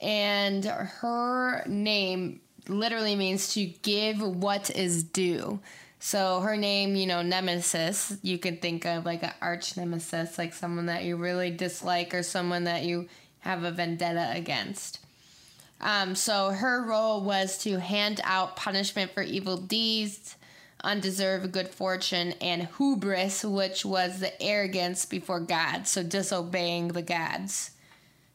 [0.00, 5.60] And her name literally means to give what is due.
[5.98, 10.54] So her name, you know, Nemesis, you can think of like an arch nemesis, like
[10.54, 13.08] someone that you really dislike or someone that you
[13.40, 15.00] have a vendetta against.
[15.80, 20.36] Um, so her role was to hand out punishment for evil deeds,
[20.84, 27.70] undeserved good fortune, and hubris, which was the arrogance before God, so disobeying the gods.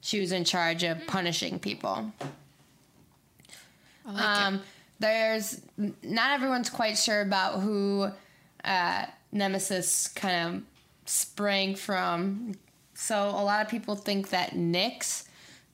[0.02, 2.12] She was in charge of punishing people.
[4.06, 4.62] Like Um,
[5.00, 8.10] there's not everyone's quite sure about who
[8.64, 10.64] uh, Nemesis kind of
[11.06, 12.56] sprang from.
[12.94, 15.26] So a lot of people think that Nyx,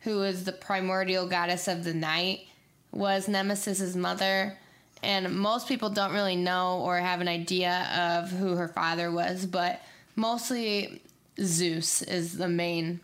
[0.02, 2.48] who is the primordial goddess of the night,
[2.92, 4.58] was Nemesis's mother.
[5.04, 9.46] And most people don't really know or have an idea of who her father was,
[9.46, 9.82] but
[10.16, 11.02] mostly
[11.40, 13.00] Zeus is the main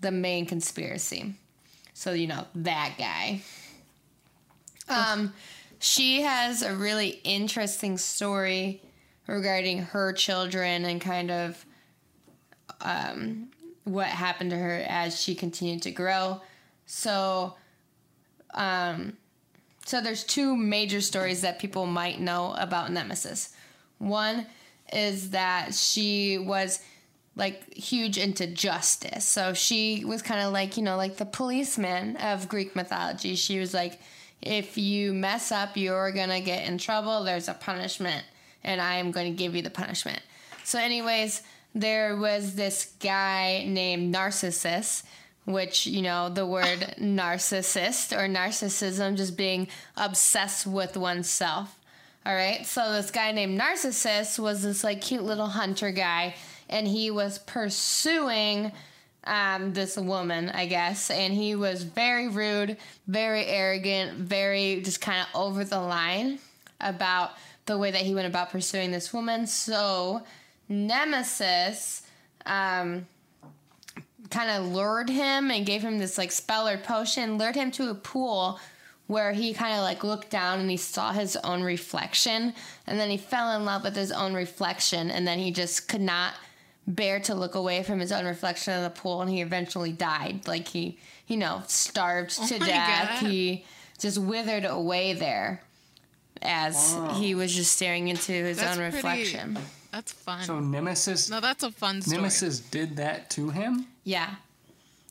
[0.00, 1.34] the main conspiracy.
[1.94, 3.42] So you know that guy.
[4.88, 5.32] Um,
[5.78, 8.82] she has a really interesting story
[9.26, 11.64] regarding her children and kind of
[12.80, 13.48] um,
[13.86, 16.40] what happened to her as she continued to grow.
[16.86, 17.54] So,
[18.52, 19.16] um,
[19.84, 23.54] so there's two major stories that people might know about Nemesis.
[23.98, 24.46] One
[24.92, 26.80] is that she was
[27.36, 29.24] like huge into justice.
[29.24, 33.36] So she was kind of like, you know, like the policeman of Greek mythology.
[33.36, 34.00] She was like,
[34.42, 37.22] if you mess up, you're going to get in trouble.
[37.24, 38.24] There's a punishment,
[38.64, 40.20] and I am going to give you the punishment.
[40.64, 41.42] So, anyways,
[41.76, 45.02] there was this guy named Narcissus,
[45.44, 51.78] which, you know, the word narcissist or narcissism, just being obsessed with oneself.
[52.24, 52.66] All right.
[52.66, 56.34] So this guy named Narcissus was this like cute little hunter guy,
[56.70, 58.72] and he was pursuing
[59.24, 65.20] um, this woman, I guess, and he was very rude, very arrogant, very just kind
[65.20, 66.38] of over the line
[66.80, 67.32] about
[67.66, 69.46] the way that he went about pursuing this woman.
[69.46, 70.22] So
[70.68, 72.02] Nemesis
[72.44, 73.06] um,
[74.30, 77.90] kind of lured him and gave him this like spell or potion, lured him to
[77.90, 78.58] a pool
[79.06, 82.52] where he kind of like looked down and he saw his own reflection
[82.88, 86.00] and then he fell in love with his own reflection and then he just could
[86.00, 86.34] not
[86.88, 90.46] bear to look away from his own reflection in the pool and he eventually died
[90.48, 90.98] like he
[91.28, 93.30] you know starved to Oh my death God.
[93.30, 93.64] he
[94.00, 95.62] just withered away there
[96.42, 97.14] as Wow.
[97.14, 99.58] he was just staring into his That's own pretty- reflection
[99.96, 100.42] That's fun.
[100.42, 102.18] So Nemesis, no, that's a fun story.
[102.18, 103.86] Nemesis did that to him.
[104.04, 104.28] Yeah.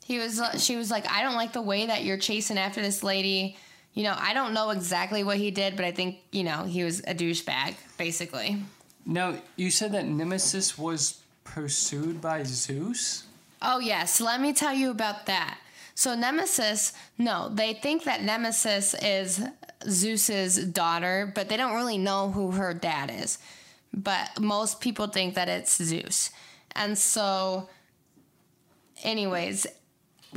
[0.03, 2.83] He was uh, she was like, I don't like the way that you're chasing after
[2.83, 3.57] this lady.
[3.95, 6.83] You know, I don't know exactly what he did, but I think, you know, he
[6.83, 8.61] was a douchebag, basically.
[9.07, 13.23] Now you said that Nemesis was pursued by Zeus.
[13.63, 15.57] Oh yes, let me tell you about that.
[15.95, 19.41] So Nemesis, no, they think that Nemesis is
[19.89, 23.39] Zeus's daughter, but they don't really know who her dad is.
[23.95, 26.29] But most people think that it's Zeus.
[26.75, 27.69] And so
[29.03, 29.65] anyways,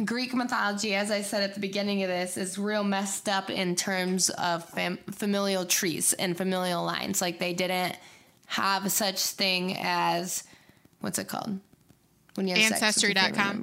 [0.04, 3.74] Greek mythology, as I said at the beginning of this, is real messed up in
[3.74, 7.20] terms of fam- familial trees and familial lines.
[7.20, 7.96] Like they didn't
[8.46, 10.44] have such thing as
[11.00, 11.58] what's it called?
[12.34, 13.62] When you have sex with your Ancestry.com?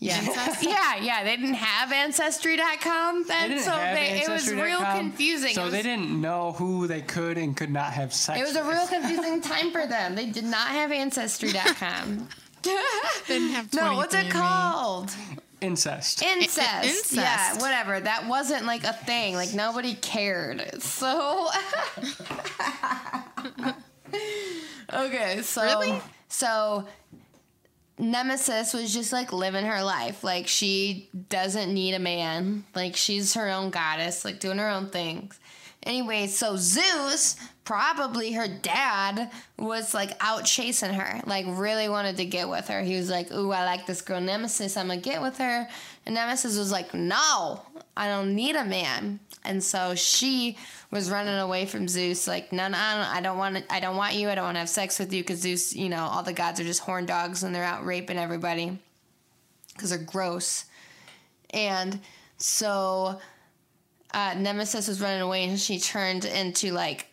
[0.00, 0.36] Members.
[0.36, 0.54] Yeah.
[0.60, 4.60] Yeah, yeah, they didn't have ancestry.com then, They didn't so have they, it was real
[4.78, 5.54] Ancestry.com, confusing.
[5.54, 8.38] So was, they didn't know who they could and could not have sex.
[8.38, 10.14] it was a real confusing time for them.
[10.14, 12.28] They did not have ancestry.com.
[13.28, 15.10] Didn't have no, what's it called?
[15.60, 16.22] incest.
[16.22, 16.84] Incest.
[16.84, 17.14] incest.
[17.14, 17.98] Yeah, whatever.
[18.00, 19.34] That wasn't like a thing.
[19.34, 20.82] Like nobody cared.
[20.82, 21.48] So
[24.92, 26.00] Okay, so Really?
[26.28, 26.86] so
[27.98, 30.22] Nemesis was just like living her life.
[30.22, 32.64] Like she doesn't need a man.
[32.74, 35.38] Like she's her own goddess, like doing her own things.
[35.84, 42.24] Anyway, so Zeus, probably her dad, was like out chasing her, like really wanted to
[42.24, 42.82] get with her.
[42.82, 45.68] He was like, Ooh, I like this girl Nemesis, I'm gonna get with her.
[46.04, 47.62] And Nemesis was like, No,
[47.96, 49.20] I don't need a man.
[49.44, 50.58] And so she
[50.90, 54.28] was running away from Zeus, like, no, no, I don't want I don't want you.
[54.28, 56.60] I don't want to have sex with you because Zeus, you know, all the gods
[56.60, 58.78] are just horn dogs and they're out raping everybody
[59.74, 60.64] because they're gross.
[61.50, 62.00] And
[62.36, 63.20] so
[64.12, 67.08] uh, Nemesis was running away and she turned into like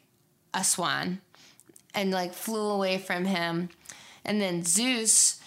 [0.54, 1.20] a swan
[1.94, 3.70] and like flew away from him.
[4.24, 5.40] And then Zeus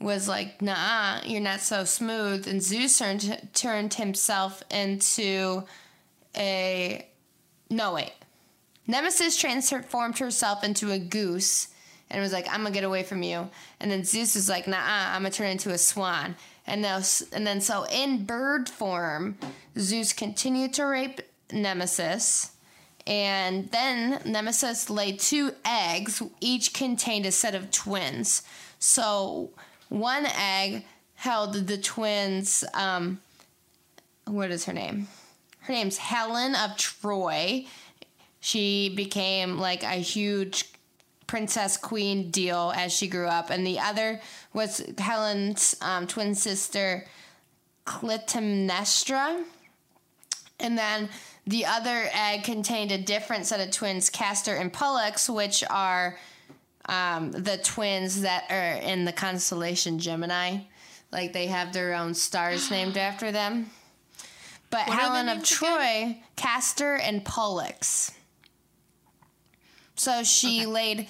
[0.00, 2.46] was like, nah, you're not so smooth.
[2.46, 5.64] And Zeus turned, turned himself into
[6.36, 7.06] a.
[7.70, 8.12] No, wait.
[8.86, 11.68] Nemesis transformed herself into a goose
[12.10, 13.48] and was like, I'm gonna get away from you.
[13.80, 16.36] And then Zeus was like, Nah, I'm gonna turn into a swan.
[16.66, 17.00] And now,
[17.32, 19.38] and then so in bird form,
[19.78, 21.20] Zeus continued to rape
[21.52, 22.52] Nemesis.
[23.06, 28.42] And then Nemesis laid two eggs, each contained a set of twins.
[28.80, 29.50] So
[29.88, 32.64] one egg held the twins.
[32.74, 33.20] Um,
[34.24, 35.06] what is her name?
[35.60, 37.66] Her name's Helen of Troy.
[38.40, 40.72] She became like a huge
[41.26, 44.20] princess queen deal as she grew up, and the other
[44.52, 47.06] was Helen's um, twin sister
[47.86, 49.42] Clytemnestra.
[50.58, 51.08] And then
[51.46, 56.18] the other egg contained a different set of twins, Castor and Pollux, which are
[56.88, 60.58] um, the twins that are in the constellation Gemini.
[61.12, 63.70] Like they have their own stars named after them.
[64.70, 68.12] But What Helen of Troy, Castor, and Pollux.
[69.96, 70.66] So she Okay.
[70.66, 71.08] laid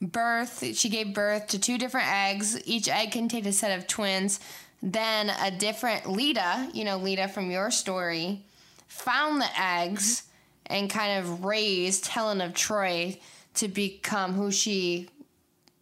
[0.00, 2.58] birth, she gave birth to two different eggs.
[2.66, 4.40] Each egg contained a set of twins.
[4.82, 8.44] Then a different Leda, you know, Leda from your story,
[8.88, 10.74] found the eggs mm-hmm.
[10.74, 13.18] and kind of raised Helen of Troy
[13.54, 15.08] to become who she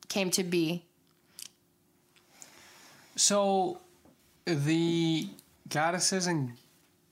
[0.08, 0.84] came to be.
[3.14, 3.80] So,
[4.44, 5.28] the
[5.68, 6.52] goddesses and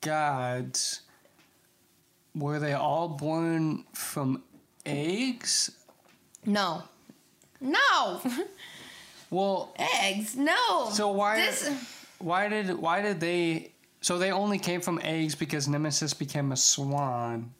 [0.01, 1.03] gods
[2.35, 4.43] were they all born from
[4.87, 5.70] eggs?
[6.45, 6.82] No.
[7.61, 8.20] No.
[9.28, 10.37] Well, eggs.
[10.37, 10.89] No.
[10.93, 11.68] so why This,
[12.18, 16.57] why did why did they so they only came from eggs because Nemesis became a
[16.57, 17.53] swan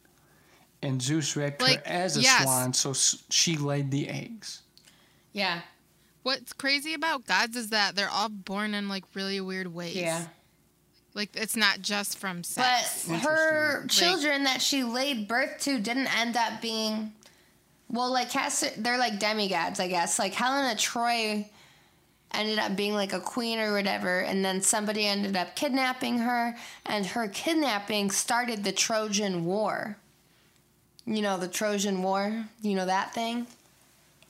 [0.81, 2.43] and Zeus raped Like, her as a yes.
[2.43, 2.93] swan so
[3.29, 4.61] she laid the eggs.
[5.33, 5.59] yeah.
[6.23, 9.95] What's crazy about gods is that they're all born in like really weird ways.
[9.97, 10.25] Yeah.
[11.17, 13.05] Like it's not just from sex.
[13.07, 13.25] But sex.
[13.25, 17.11] her Like- children that she laid birth to didn't end up being,
[17.89, 20.19] well, like Castor, they're like demigods, I guess.
[20.19, 21.49] Like Helen of Troy
[22.33, 26.55] ended up being like a queen or whatever, and then somebody ended up kidnapping her,
[26.85, 29.97] and her kidnapping started the Trojan War.
[31.07, 32.45] You know the Trojan War.
[32.61, 33.47] You know that thing.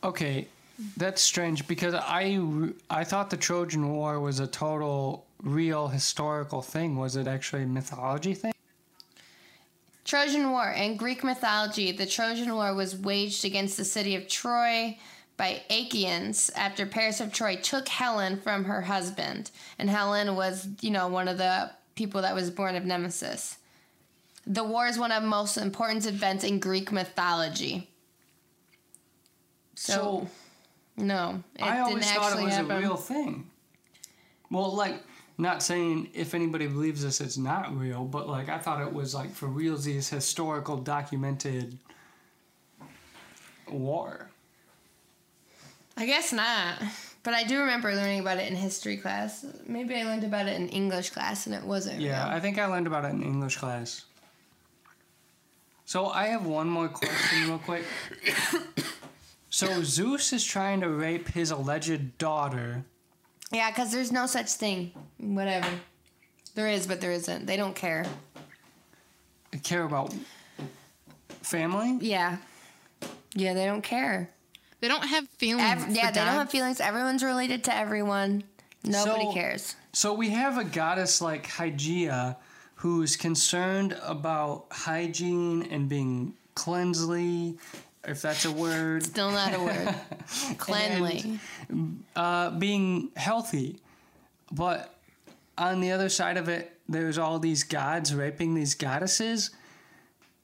[0.06, 0.48] Okay,
[0.96, 2.40] that's strange because I
[2.90, 6.98] I thought the Trojan War was a total real historical thing.
[6.98, 8.54] Was it actually a mythology thing?
[10.06, 10.72] Trojan War.
[10.72, 14.98] In Greek mythology, the Trojan War was waged against the city of Troy
[15.36, 19.52] by Achaeans after Paris of Troy took Helen from her husband.
[19.78, 23.58] And Helen was, you know, one of the people that was born of Nemesis.
[24.46, 27.90] The war is one of the most important events in Greek mythology.
[29.76, 30.28] So, So,
[31.04, 32.72] no, it I always didn't thought it actually was happen.
[32.72, 33.50] a real thing.
[34.50, 35.04] Well, like
[35.38, 39.14] not saying if anybody believes this, it's not real, but like I thought it was
[39.14, 41.78] like for real, realsies historical documented
[43.70, 44.30] war.
[45.96, 46.82] I guess not.
[47.24, 49.46] But I do remember learning about it in history class.
[49.66, 52.38] Maybe I learned about it in English class and it wasn't Yeah, real.
[52.38, 54.06] I think I learned about it in English class.
[55.86, 57.84] So I have one more question, real quick.
[59.50, 62.84] So Zeus is trying to rape his alleged daughter.
[63.52, 64.92] Yeah, because there's no such thing.
[65.18, 65.70] Whatever.
[66.56, 67.46] There is, but there isn't.
[67.46, 68.06] They don't care.
[69.64, 70.14] Care about
[71.42, 71.98] family?
[72.02, 72.38] Yeah.
[73.34, 74.30] Yeah, they don't care.
[74.80, 75.64] They don't have feelings.
[75.84, 76.80] Ev- yeah, for they don't have feelings.
[76.82, 78.44] Everyone's related to everyone.
[78.84, 79.76] Nobody So- cares.
[79.94, 82.36] So we have a goddess like Hygeia
[82.76, 87.58] who's concerned about hygiene and being cleansely,
[88.06, 89.96] if that's a word, Still not a word.
[90.58, 91.40] Cleanly.
[92.16, 93.80] uh, being healthy.
[94.52, 94.94] But
[95.58, 99.52] on the other side of it, there's all these gods raping these goddesses.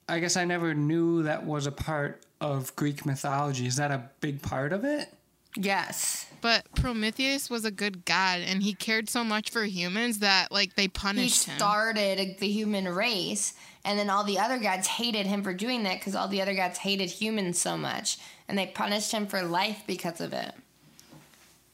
[0.08, 3.66] I guess I never knew that was a part of Greek mythology.
[3.66, 5.08] Is that a big part of it?
[5.56, 6.26] yes.
[6.40, 10.74] But Prometheus was a good god, and he cared so much for humans that like
[10.74, 11.56] they He punished him.
[11.56, 13.54] started the human race,
[13.84, 16.54] and then all the other gods hated him for doing that because all the other
[16.54, 18.18] gods hated humans so much,
[18.48, 20.52] and they punished him for life because of it.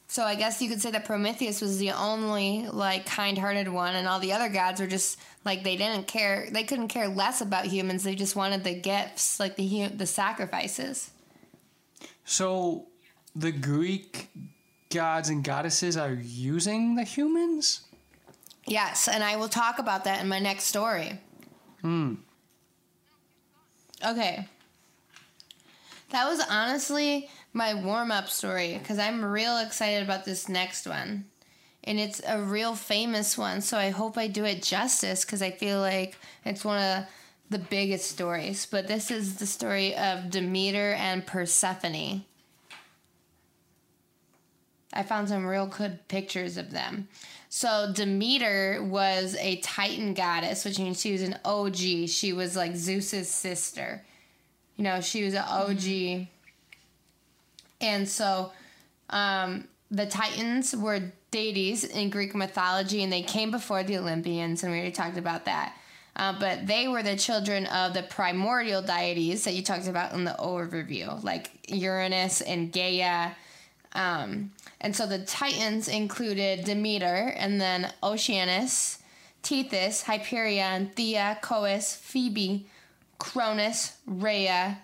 [0.09, 4.09] So I guess you could say that Prometheus was the only like kind-hearted one, and
[4.09, 6.49] all the other gods were just like they didn't care.
[6.51, 8.03] They couldn't care less about humans.
[8.03, 11.11] They just wanted the gifts, like the the sacrifices.
[12.25, 12.87] So
[13.37, 14.29] the Greek
[14.91, 17.83] gods and goddesses are using the humans?
[18.67, 21.19] Yes, and I will talk about that in my next story.
[21.81, 22.15] Hmm.
[24.05, 24.47] Okay.
[26.11, 31.27] That was honestly my warm up story because I'm real excited about this next one.
[31.85, 35.51] And it's a real famous one, so I hope I do it justice because I
[35.51, 37.05] feel like it's one of
[37.49, 42.25] the biggest stories, but this is the story of Demeter and Persephone.
[44.93, 47.09] I found some real good pictures of them.
[47.53, 52.09] So Demeter was a Titan goddess, which means she was an OG.
[52.09, 54.03] She was like Zeus's sister.
[54.77, 56.29] You know, she was an OG.
[57.81, 58.53] And so
[59.11, 64.71] um, the Titans were deities in Greek mythology, and they came before the Olympians, and
[64.71, 65.75] we already talked about that.
[66.15, 70.23] Uh, but they were the children of the primordial deities that you talked about in
[70.23, 73.33] the overview, like Uranus and Gaia.
[73.93, 78.99] Um, and so the Titans included Demeter, and then Oceanus,
[79.43, 82.67] Tethys, Hyperion, Thea, Coeus, Phoebe,
[83.19, 84.79] Cronus, Rhea,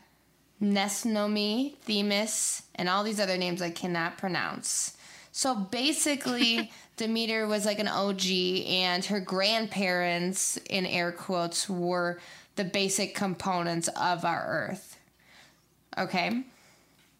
[0.62, 4.96] Nesnomi, Themis, and all these other names I cannot pronounce.
[5.32, 8.26] So basically, Demeter was like an OG,
[8.66, 12.20] and her grandparents, in air quotes, were
[12.56, 14.98] the basic components of our Earth.
[15.98, 16.44] Okay?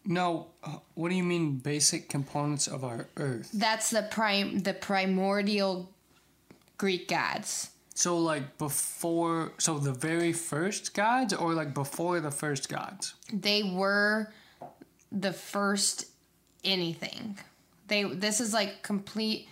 [0.07, 3.49] No, uh, what do you mean basic components of our Earth?
[3.53, 5.91] That's the prime, the primordial
[6.77, 7.71] Greek gods.
[7.93, 13.15] So like before, so the very first gods, or like before the first gods?
[13.33, 14.31] They were
[15.11, 16.05] the first
[16.63, 17.37] anything.
[17.87, 19.49] They this is like complete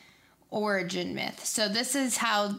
[0.51, 1.43] origin myth.
[1.43, 2.56] So this is how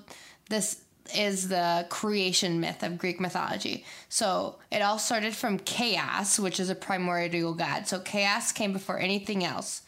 [0.51, 0.82] this
[1.14, 3.84] is the creation myth of Greek mythology.
[4.09, 7.86] So it all started from chaos, which is a primordial god.
[7.86, 9.82] So chaos came before anything else.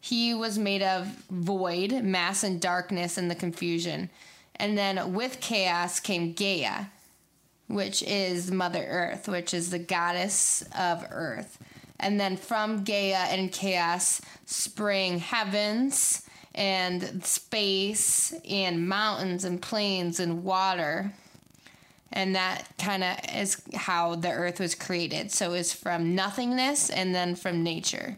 [0.00, 4.10] He was made of void, mass, and darkness and the confusion.
[4.56, 6.86] And then with chaos came Gaia,
[7.66, 11.58] which is Mother Earth, which is the goddess of Earth.
[11.98, 20.44] And then from Gaia and chaos spring heavens and space and mountains and plains and
[20.44, 21.12] water.
[22.12, 25.30] And that kind of is how the earth was created.
[25.30, 28.16] So it's from nothingness and then from nature.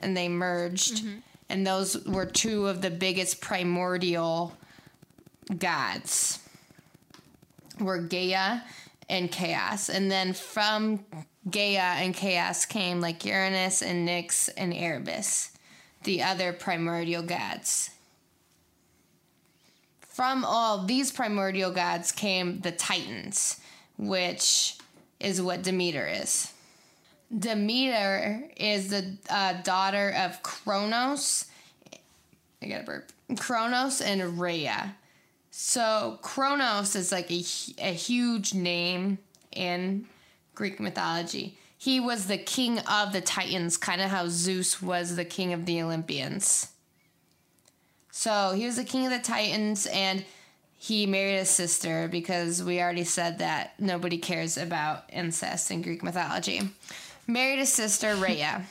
[0.00, 1.04] And they merged.
[1.04, 1.18] Mm-hmm.
[1.48, 4.56] And those were two of the biggest primordial
[5.58, 6.40] gods
[7.78, 8.60] were Gaia
[9.08, 9.88] and Chaos.
[9.88, 11.04] And then from
[11.48, 15.50] Gaia and Chaos came like Uranus and Nyx and Erebus,
[16.04, 17.90] the other primordial gods.
[20.00, 23.60] From all these primordial gods came the Titans,
[23.96, 24.76] which
[25.18, 26.52] is what Demeter is.
[27.36, 31.46] Demeter is the uh, daughter of Kronos.
[32.62, 33.12] I got a burp.
[33.38, 34.96] Kronos and Rhea.
[35.50, 37.44] So Kronos is like a,
[37.78, 39.18] a huge name
[39.52, 40.06] in
[40.54, 41.56] Greek mythology.
[41.80, 45.64] He was the king of the Titans, kind of how Zeus was the king of
[45.64, 46.68] the Olympians.
[48.10, 50.22] So he was the king of the Titans and
[50.76, 56.02] he married a sister because we already said that nobody cares about incest in Greek
[56.02, 56.68] mythology.
[57.26, 58.66] Married a sister, Rhea.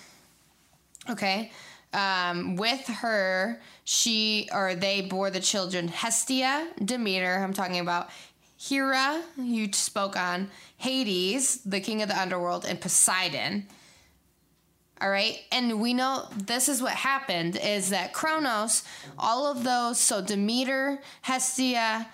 [1.10, 1.52] Okay.
[1.92, 8.10] Um, with her, she or they bore the children Hestia, Demeter, I'm talking about
[8.62, 13.66] Hera, you spoke on, Hades, the king of the underworld, and Poseidon.
[15.02, 15.40] All right.
[15.54, 18.84] And we know this is what happened is that Kronos,
[19.18, 22.08] all of those, so Demeter, Hestia,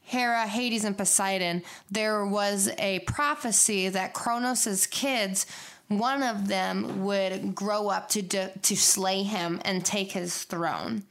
[0.00, 5.46] Hera, Hades, and Poseidon, there was a prophecy that Kronos' kids,
[5.86, 11.04] one of them would grow up to, to slay him and take his throne.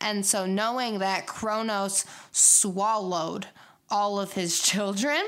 [0.00, 3.46] And so, knowing that Kronos swallowed
[3.92, 5.22] all of his children,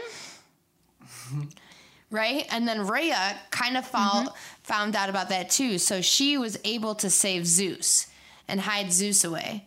[2.10, 2.46] right?
[2.50, 4.62] And then Rhea kind of found, mm-hmm.
[4.62, 5.78] found out about that too.
[5.78, 8.08] So she was able to save Zeus
[8.48, 9.66] and hide Zeus away.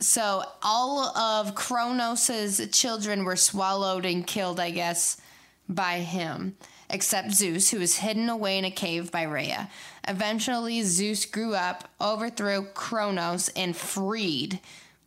[0.00, 5.20] So all of Kronos's children were swallowed and killed, I guess,
[5.68, 6.56] by him,
[6.90, 9.70] except Zeus, who was hidden away in a cave by Rhea.
[10.08, 14.60] Eventually, Zeus grew up, overthrew Kronos, and freed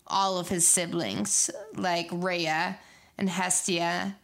[0.07, 2.79] all of his siblings, like Rhea
[3.17, 4.15] and Hestia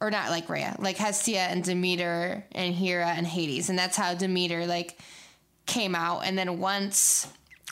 [0.00, 4.14] or not like Rhea, like Hestia and Demeter and Hera and Hades, and that's how
[4.14, 4.98] Demeter like
[5.66, 6.26] came out.
[6.26, 7.26] And then once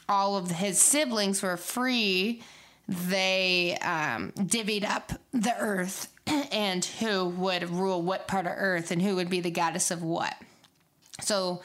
[0.08, 2.42] all of his siblings were free,
[2.88, 9.02] they um, divvied up the earth and who would rule what part of earth and
[9.02, 10.34] who would be the goddess of what.
[11.20, 11.62] So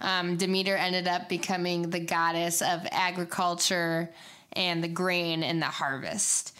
[0.00, 4.10] um, Demeter ended up becoming the goddess of agriculture
[4.52, 6.56] and the grain and the harvest.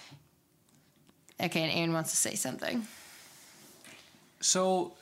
[1.40, 2.86] Okay, and Aaron wants to say something.
[4.40, 4.92] So,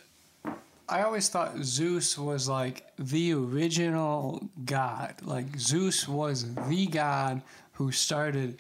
[0.88, 5.14] I always thought Zeus was like the original god.
[5.22, 8.58] Like, Zeus was the god who started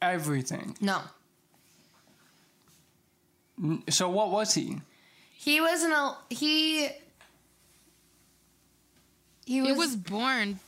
[0.00, 0.76] everything.
[0.80, 1.00] No,
[3.88, 4.80] So what was he?
[5.34, 6.88] He was an al- he.
[9.44, 10.60] He was, He was born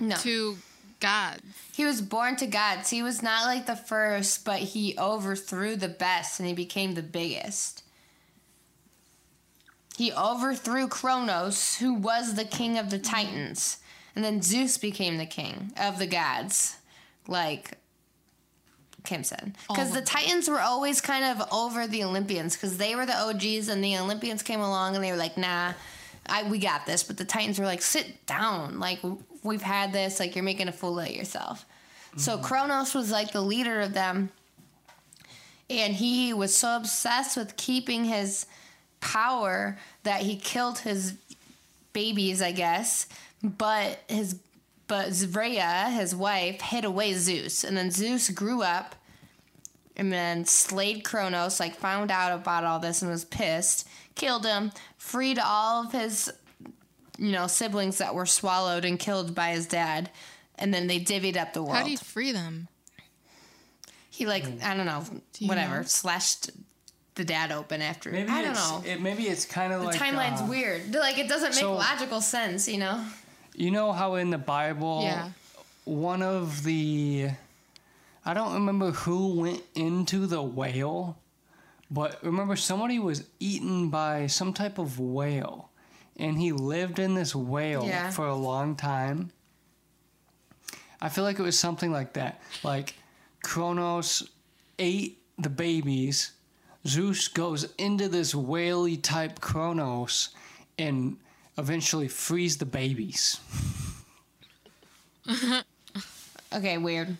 [0.00, 0.16] no.
[0.16, 0.56] to
[1.02, 1.42] gods.
[1.74, 2.88] He was born to gods.
[2.88, 7.02] He was not like the first, but he overthrew the best and he became the
[7.02, 7.82] biggest.
[9.98, 13.78] He overthrew Kronos, who was the king of the Titans.
[14.14, 16.76] And then Zeus became the king of the gods.
[17.28, 17.78] Like
[19.04, 19.56] Kim said.
[19.68, 23.18] Because All the Titans were always kind of over the Olympians because they were the
[23.18, 25.72] OGs and the Olympians came along and they were like, nah,
[26.26, 27.02] I, we got this.
[27.02, 28.78] But the Titans were like, sit down.
[28.78, 29.00] Like,
[29.42, 30.20] we've had this.
[30.20, 31.66] Like, you're making a fool of yourself.
[32.16, 32.44] So mm-hmm.
[32.44, 34.30] Kronos was like the leader of them.
[35.70, 38.46] And he was so obsessed with keeping his
[39.00, 41.14] power that he killed his
[41.92, 43.06] babies, I guess.
[43.42, 44.36] But his
[44.88, 47.64] but Zvria, his wife, hid away Zeus.
[47.64, 48.94] And then Zeus grew up
[49.96, 54.70] and then slayed Kronos, like found out about all this and was pissed, killed him,
[55.02, 56.32] freed all of his
[57.18, 60.10] you know, siblings that were swallowed and killed by his dad.
[60.58, 61.76] And then they divvied up the world.
[61.76, 62.68] How do you free them?
[64.10, 65.04] He like I don't know,
[65.38, 65.82] you whatever, know?
[65.82, 66.50] slashed
[67.14, 68.10] the dad open after.
[68.10, 68.82] Maybe I don't it's, know.
[68.86, 70.94] It, maybe it's kind of like the timeline's uh, weird.
[70.94, 73.04] Like it doesn't make so- logical sense, you know.
[73.54, 75.30] You know how in the Bible, Yeah.
[75.84, 77.28] one of the,
[78.24, 81.18] I don't remember who went into the whale,
[81.92, 85.70] but remember somebody was eaten by some type of whale,
[86.16, 88.10] and he lived in this whale Yeah.
[88.10, 89.30] for a long time.
[91.00, 92.40] I feel like it was something like that.
[92.64, 92.94] Like
[93.44, 94.28] Kronos
[94.78, 96.32] ate the babies.
[96.86, 100.30] Zeus goes into this whaley type Kronos
[100.78, 101.16] and
[101.58, 103.38] eventually frees the babies.
[106.54, 107.16] Okay, weird.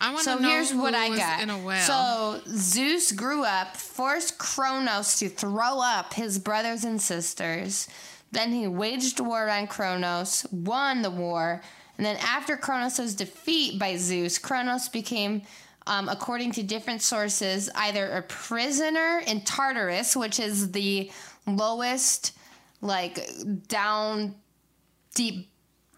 [0.00, 1.42] I want to So know here's what I got.
[1.42, 1.80] in a.
[1.82, 7.86] So Zeus grew up, forced Kronos to throw up his brothers and sisters.
[8.32, 11.62] Then he waged war on Kronos, won the war,
[11.98, 15.42] and then after Kronos' defeat by Zeus, Kronos became,
[15.86, 21.10] um, according to different sources, either a prisoner in Tartarus, which is the
[21.46, 22.32] lowest,
[22.80, 23.18] like
[23.68, 24.36] down,
[25.14, 25.50] deep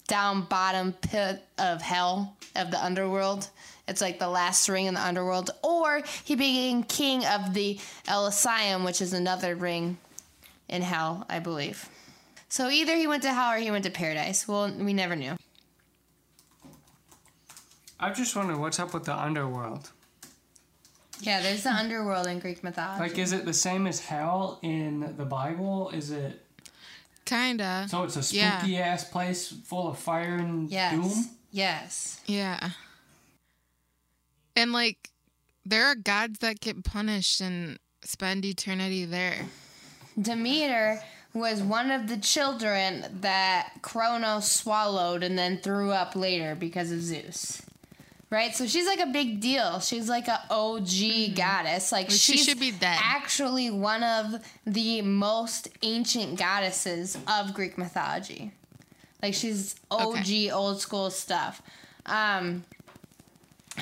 [0.09, 3.48] down bottom pit of hell of the underworld.
[3.88, 5.50] It's like the last ring in the underworld.
[5.62, 7.78] Or he became king of the
[8.08, 9.98] Elysium, which is another ring
[10.68, 11.88] in hell, I believe.
[12.48, 14.46] So either he went to hell or he went to paradise.
[14.46, 15.36] Well, we never knew.
[17.98, 19.90] I just wonder what's up with the underworld.
[21.20, 23.00] Yeah, there's the underworld in Greek mythology.
[23.00, 25.90] Like, is it the same as hell in the Bible?
[25.90, 26.44] Is it
[27.24, 27.86] Kinda.
[27.88, 28.02] so?
[28.02, 28.58] It's a Yeah.
[28.58, 30.92] spooky ass place full of fire and yes.
[30.92, 31.30] doom.
[31.52, 32.20] Yes.
[32.26, 32.70] Yeah.
[34.57, 35.11] And like,
[35.64, 39.46] there are gods that get punished and spend eternity there.
[40.20, 41.03] Demeter
[41.34, 47.00] was one of the children that Kronos swallowed and then threw up later because of
[47.00, 47.62] Zeus.
[48.28, 48.55] Right?
[48.55, 49.80] So she's like a big deal.
[49.80, 51.92] She's like a OG goddess.
[51.92, 52.98] Like she should be dead.
[53.03, 58.53] actually one of the most ancient goddesses of Greek mythology.
[59.22, 60.50] Like she's OG Okay.
[60.50, 61.61] old school stuff.
[62.07, 62.64] Um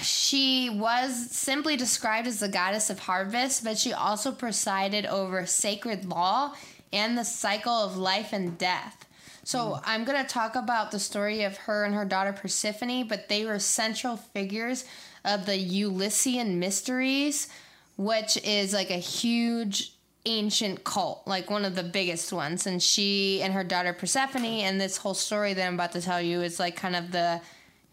[0.03, 6.05] she was simply described as the goddess of harvest, but she also presided over sacred
[6.05, 6.55] law
[6.93, 9.07] and the cycle of life and death.
[9.45, 9.81] So hmm.
[9.85, 13.45] I'm going to talk about the story of her and her daughter Persephone, but they
[13.45, 14.85] were central figures
[15.25, 17.49] of the Eleusinian mysteries,
[17.97, 19.93] which is like a huge
[20.27, 22.67] ancient cult, like one of the biggest ones.
[22.67, 26.21] And she and her daughter Persephone, and this whole story that I'm about to tell
[26.21, 27.41] you is like kind of the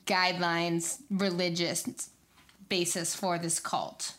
[0.07, 2.09] guidelines, religious
[2.69, 4.13] basis for this cult.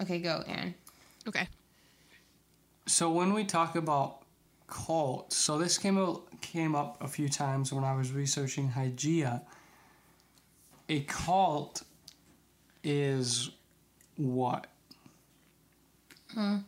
[0.00, 0.74] Okay, go, Aaron.
[1.26, 1.48] Okay.
[2.86, 4.22] So when we talk about
[4.66, 9.42] cults, so this came up, came up a few times when I was researching Hygeia.
[10.88, 11.82] A cult
[12.82, 13.50] is
[14.16, 14.66] what?
[16.32, 16.58] Hmm.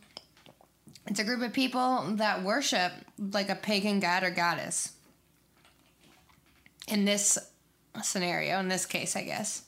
[1.07, 4.91] It's a group of people that worship like a pagan god or goddess.
[6.87, 7.37] In this
[8.03, 9.63] scenario, in this case, I guess.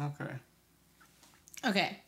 [0.00, 0.34] Okay.
[1.64, 1.98] Okay.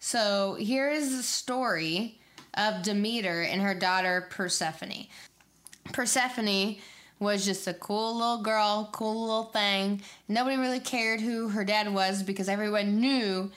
[0.00, 2.18] So here is the story
[2.54, 5.06] of Demeter and her daughter Persephone.
[5.92, 6.76] Persephone
[7.18, 10.02] was just a cool little girl, cool little thing.
[10.28, 13.50] Nobody really cared who her dad was because everyone knew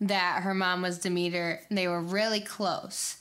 [0.00, 1.60] that her mom was Demeter.
[1.68, 3.18] and They were really close.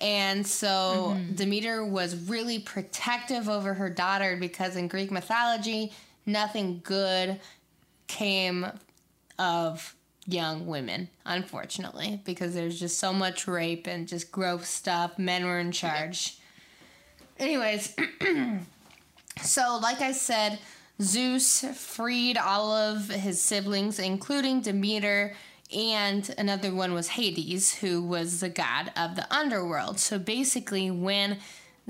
[0.00, 1.34] And so mm-hmm.
[1.34, 5.92] Demeter was really protective over her daughter because in Greek mythology,
[6.24, 7.40] nothing good
[8.06, 8.66] came
[9.38, 9.94] of
[10.26, 15.18] young women, unfortunately, because there's just so much rape and just gross stuff.
[15.18, 16.38] Men were in charge.
[17.38, 17.96] Anyways,
[19.42, 20.58] so like I said,
[21.00, 25.34] Zeus freed all of his siblings, including Demeter,
[25.74, 29.98] and another one was Hades, who was the god of the underworld.
[30.00, 31.38] So basically, when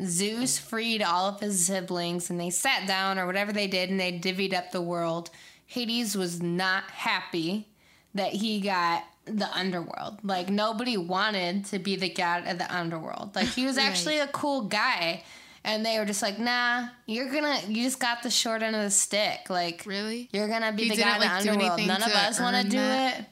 [0.04, 3.98] Zeus freed all of his siblings and they sat down or whatever they did and
[4.00, 5.30] they divvied up the world,
[5.66, 7.68] Hades was not happy
[8.14, 10.18] that he got the underworld.
[10.24, 13.34] Like nobody wanted to be the god of the underworld.
[13.36, 13.86] Like he was Right.
[13.86, 15.22] actually a cool guy.
[15.62, 18.80] And they were just like, nah, you're gonna, you just got the short end of
[18.82, 19.50] the stick.
[19.50, 20.30] Like, Really?
[20.32, 21.86] you're gonna be He the guy of the like, underworld.
[21.86, 23.20] None of us want to do that?
[23.20, 23.26] it.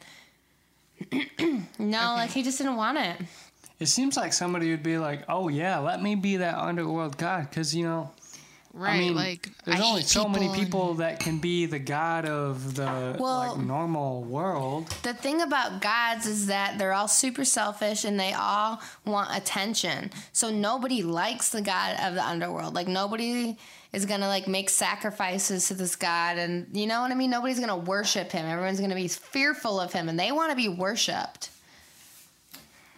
[1.78, 3.16] No, like he just didn't want it.
[3.80, 7.48] It seems like somebody would be like, "Oh yeah, let me be that underworld god,"
[7.48, 8.10] because you know,
[8.74, 8.94] Right.
[8.94, 12.26] I mean, like there's I only so many and- people that can be the god
[12.26, 14.88] of the Well- like normal world.
[15.02, 20.10] The thing about gods is that they're all super selfish and they all want attention.
[20.32, 22.74] So nobody likes the god of the underworld.
[22.74, 23.56] Like nobody
[23.92, 27.30] is gonna like make sacrifices to this god, and you know what I mean.
[27.30, 28.46] Nobody's gonna worship him.
[28.46, 31.50] Everyone's gonna be fearful of him, and they want to be worshipped.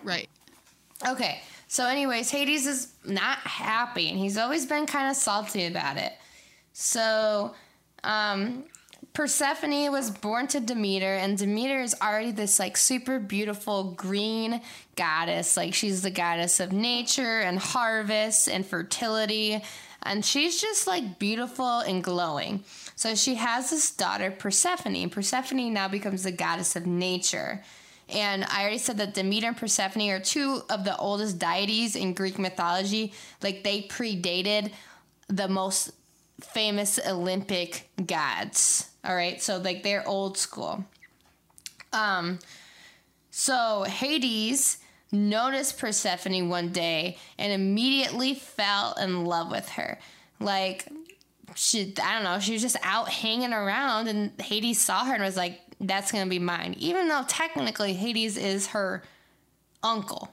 [0.03, 0.29] Right.
[1.07, 5.97] Okay, so anyways, Hades is not happy, and he's always been kind of salty about
[5.97, 6.13] it.
[6.73, 7.55] So,
[8.05, 8.65] um,
[9.13, 14.61] Persephone was born to Demeter, and Demeter is already this like super beautiful green
[14.95, 15.57] goddess.
[15.57, 19.63] Like she's the goddess of nature and harvest and fertility,
[20.03, 22.65] and she's just like beautiful and glowing.
[22.97, 25.11] So she has this daughter, Persephone.
[25.11, 27.63] Persephone now becomes the goddess of nature.
[28.09, 32.15] And I already said that Demeter and Persephone are two of the oldest deities in
[32.15, 33.13] Greek mythology.
[33.43, 34.73] Like they predated
[35.29, 35.93] the most
[36.41, 38.91] famous Olympic gods.
[39.05, 40.85] All right, so like they're old school.
[41.93, 42.39] Um,
[43.31, 44.79] so Hades
[45.13, 49.99] noticed Persephone one day and immediately fell in love with her.
[50.39, 50.89] Like
[51.55, 55.23] she, I don't know, she was just out hanging around, and Hades saw her and
[55.23, 59.03] was like, "That's gonna be mine," even though technically Hades is her
[59.83, 60.33] uncle.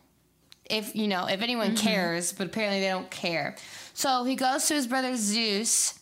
[0.69, 1.87] If you know, if anyone mm-hmm.
[1.87, 3.55] cares, but apparently they don't care.
[3.93, 5.99] So he goes to his brother Zeus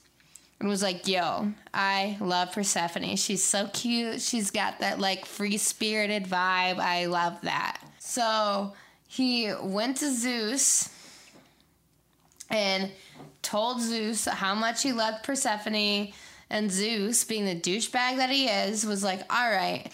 [0.60, 3.16] and was like, "Yo, I love Persephone.
[3.16, 4.22] She's so cute.
[4.22, 6.80] She's got that like free spirited vibe.
[6.80, 8.74] I love that." So
[9.08, 10.90] he went to Zeus
[12.52, 12.92] and
[13.42, 16.14] told Zeus how much he loved Persephone.
[16.52, 19.92] And Zeus, being the douchebag that he is, was like, "All right,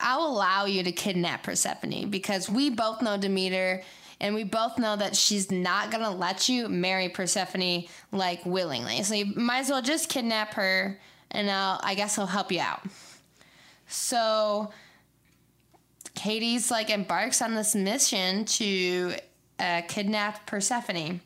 [0.00, 3.82] I'll allow you to kidnap Persephone because we both know Demeter."
[4.18, 9.02] And we both know that she's not gonna let you marry Persephone like willingly.
[9.02, 10.98] So you might as well just kidnap her,
[11.32, 12.82] and I'll, I guess I'll help you out.
[13.88, 14.72] So
[16.22, 19.14] Hades like embarks on this mission to
[19.58, 21.20] uh, kidnap Persephone,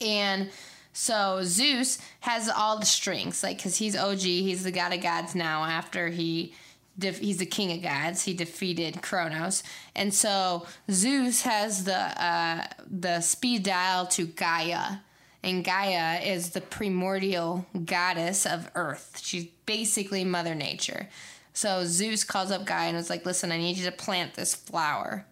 [0.00, 0.50] and
[0.92, 5.34] so Zeus has all the strings, like because he's OG, he's the god of gods
[5.34, 5.64] now.
[5.64, 6.54] After he,
[7.00, 8.22] he's the king of gods.
[8.22, 9.64] He defeated Kronos,
[9.96, 14.98] and so Zeus has the uh, the speed dial to Gaia,
[15.42, 19.20] and Gaia is the primordial goddess of Earth.
[19.20, 21.08] She's basically Mother Nature.
[21.54, 24.54] So Zeus calls up Gaia and is like, "Listen, I need you to plant this
[24.54, 25.24] flower."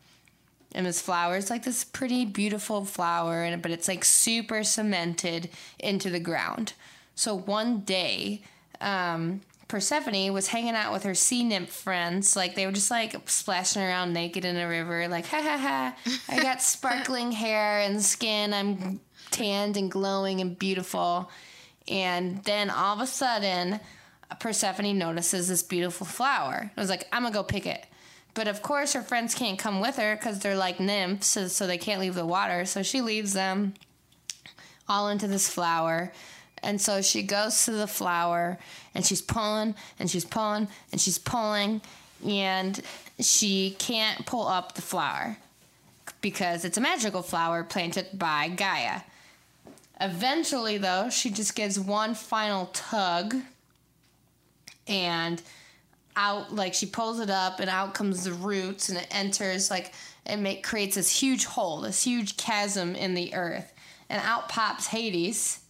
[0.75, 5.51] And this flower is like this pretty beautiful flower, and but it's like super cemented
[5.79, 6.73] into the ground.
[7.15, 8.43] So one day,
[8.81, 12.37] um, Persephone was hanging out with her sea nymph friends.
[12.37, 15.09] Like they were just like splashing around naked in a river.
[15.09, 15.97] Like ha ha ha!
[16.29, 18.55] I got sparkling hair and skin.
[18.55, 19.01] I'm
[19.31, 21.31] tanned and glowing and beautiful.
[21.89, 23.81] And then all of a sudden,
[24.41, 26.71] Persephone notices this beautiful flower.
[26.75, 27.87] It was like, I'm gonna go pick it.
[28.35, 31.79] But of course, her friends can't come with her because they're like nymphs, so, they
[31.79, 32.65] can't leave the water.
[32.65, 33.75] So she leaves them
[34.89, 36.13] all into this flower.
[36.63, 38.59] And so she goes to the flower
[38.95, 41.83] and she's pulling and she's pulling and she's pulling
[42.27, 42.81] and
[43.19, 45.37] she can't pull up the flower
[46.21, 49.01] because it's a magical flower planted by Gaia.
[50.01, 53.37] Eventually, though, she just gives one final tug
[54.87, 55.43] and
[56.17, 59.95] out like she pulls it up and out comes the roots and it enters like
[60.27, 63.73] it make, creates this huge hole this huge chasm in the earth.
[64.09, 65.61] And out pops hades.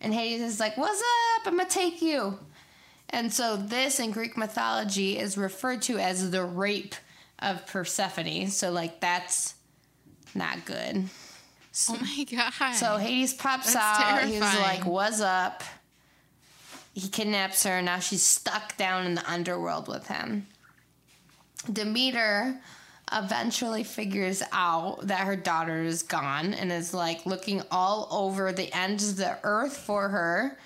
[0.00, 1.46] And hades is like what's up?
[1.46, 2.38] I'm gonna take you.
[3.10, 6.94] And so this in greek mythology is referred to as the rape
[7.38, 8.48] of persephone.
[8.48, 9.54] So like that's
[10.34, 11.04] not good.
[11.88, 12.74] Oh my god.
[12.74, 14.24] so Hades pops That's out.
[14.24, 15.62] He's like, "What's up?"
[16.94, 17.78] He kidnaps her.
[17.78, 20.46] And now she's stuck down in the underworld with him.
[21.72, 22.60] Demeter
[23.12, 28.72] eventually figures out that her daughter is gone and is like looking all over the
[28.74, 30.58] ends of the earth for her.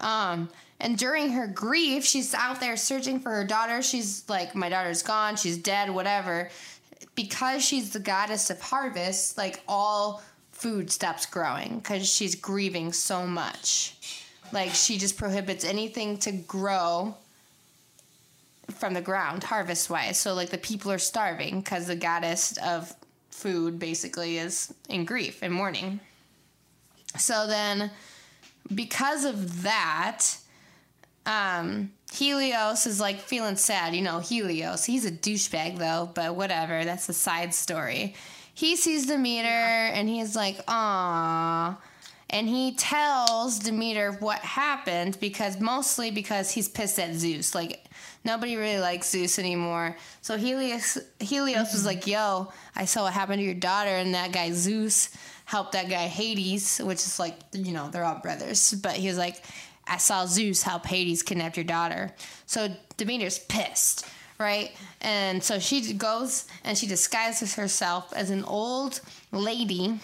[0.00, 0.48] Um,
[0.80, 3.80] and during her grief, she's out there searching for her daughter.
[3.82, 6.50] She's like, My daughter's gone, she's dead, whatever.
[7.14, 13.26] Because she's the goddess of harvest, like all food stops growing because she's grieving so
[13.26, 13.96] much.
[14.52, 17.16] Like she just prohibits anything to grow
[18.70, 20.18] from the ground harvest wise.
[20.18, 22.94] So like the people are starving because the goddess of
[23.30, 26.00] food basically is in grief and mourning.
[27.18, 27.90] So then
[28.74, 30.36] because of that,
[31.26, 33.94] um, Helios is like feeling sad.
[33.94, 36.84] You know, Helios, he's a douchebag though, but whatever.
[36.84, 38.14] That's a side story.
[38.54, 41.76] He sees Demeter and he's like, "Aw."
[42.34, 47.54] And he tells Demeter what happened because mostly because he's pissed at Zeus.
[47.54, 47.84] Like
[48.24, 49.96] nobody really likes Zeus anymore.
[50.20, 51.86] So Helios Helios was mm-hmm.
[51.86, 55.10] like, "Yo, I saw what happened to your daughter, and that guy Zeus
[55.44, 59.16] helped that guy Hades, which is like you know they're all brothers." But he was
[59.16, 59.40] like,
[59.86, 62.12] "I saw Zeus help Hades kidnap your daughter."
[62.46, 62.66] So
[62.96, 64.08] Demeter's pissed,
[64.40, 64.72] right?
[65.02, 70.00] And so she goes and she disguises herself as an old lady.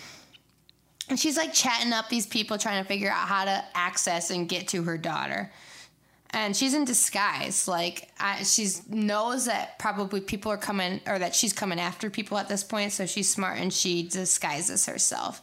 [1.11, 4.49] And she's like chatting up these people trying to figure out how to access and
[4.49, 5.51] get to her daughter
[6.33, 7.67] and she's in disguise.
[7.67, 12.39] Like I, she's knows that probably people are coming or that she's coming after people
[12.39, 12.93] at this point.
[12.93, 15.43] So she's smart and she disguises herself.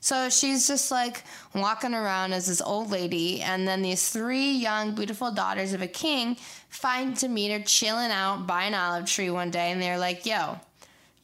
[0.00, 1.24] So she's just like
[1.56, 5.88] walking around as this old lady, and then these three young, beautiful daughters of a
[5.88, 6.36] king
[6.68, 10.60] find Demeter chilling out by an olive tree one day, and they're like, "Yo,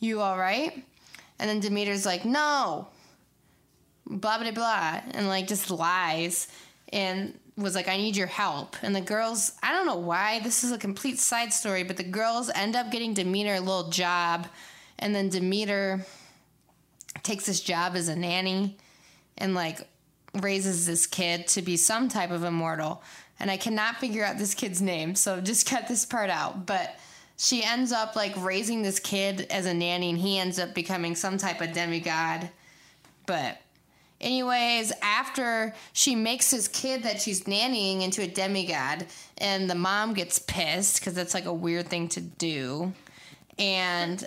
[0.00, 0.84] you all right?"
[1.38, 2.88] And then Demeter's like, "No."
[4.06, 6.48] Blah blah blah, and like just lies,
[6.92, 8.76] and was like, I need your help.
[8.82, 12.02] And the girls, I don't know why, this is a complete side story, but the
[12.02, 14.48] girls end up getting Demeter a little job.
[14.98, 16.04] And then Demeter
[17.22, 18.76] takes this job as a nanny
[19.38, 19.86] and like
[20.40, 23.02] raises this kid to be some type of immortal.
[23.38, 26.66] And I cannot figure out this kid's name, so just cut this part out.
[26.66, 26.98] But
[27.36, 31.14] she ends up like raising this kid as a nanny, and he ends up becoming
[31.14, 32.48] some type of demigod.
[33.26, 33.60] But
[34.20, 39.06] Anyways, after she makes this kid that she's nannying into a demigod,
[39.38, 42.92] and the mom gets pissed because that's like a weird thing to do,
[43.58, 44.26] and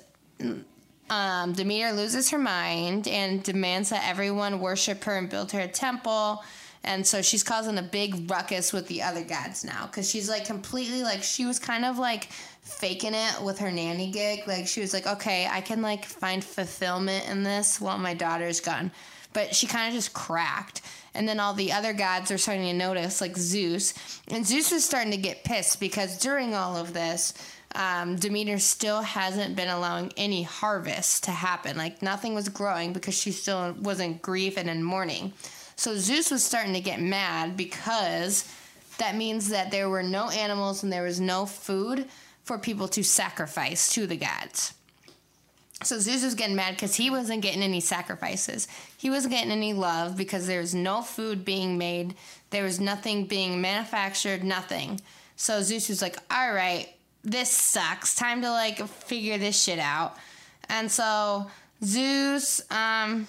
[1.09, 5.67] um, Demeter loses her mind and demands that everyone worship her and build her a
[5.67, 6.43] temple.
[6.83, 10.45] And so she's causing a big ruckus with the other gods now because she's like
[10.45, 12.29] completely like she was kind of like
[12.61, 14.47] faking it with her nanny gig.
[14.47, 18.61] Like she was like, okay, I can like find fulfillment in this while my daughter's
[18.61, 18.91] gone
[19.33, 20.81] but she kind of just cracked.
[21.13, 24.21] And then all the other gods are starting to notice, like Zeus.
[24.27, 27.33] And Zeus is starting to get pissed because during all of this,
[27.75, 31.77] um, Demeter still hasn't been allowing any harvest to happen.
[31.77, 35.33] Like nothing was growing because she still was in grief and in mourning.
[35.75, 38.51] So Zeus was starting to get mad because
[38.97, 42.07] that means that there were no animals and there was no food
[42.43, 44.73] for people to sacrifice to the gods.
[45.83, 48.67] So Zeus was getting mad because he wasn't getting any sacrifices.
[48.97, 52.15] He wasn't getting any love because there was no food being made.
[52.49, 54.99] There was nothing being manufactured, nothing.
[55.35, 56.89] So Zeus was like, all right,
[57.23, 58.15] this sucks.
[58.15, 60.17] Time to like figure this shit out.
[60.67, 61.45] And so
[61.83, 63.27] Zeus um,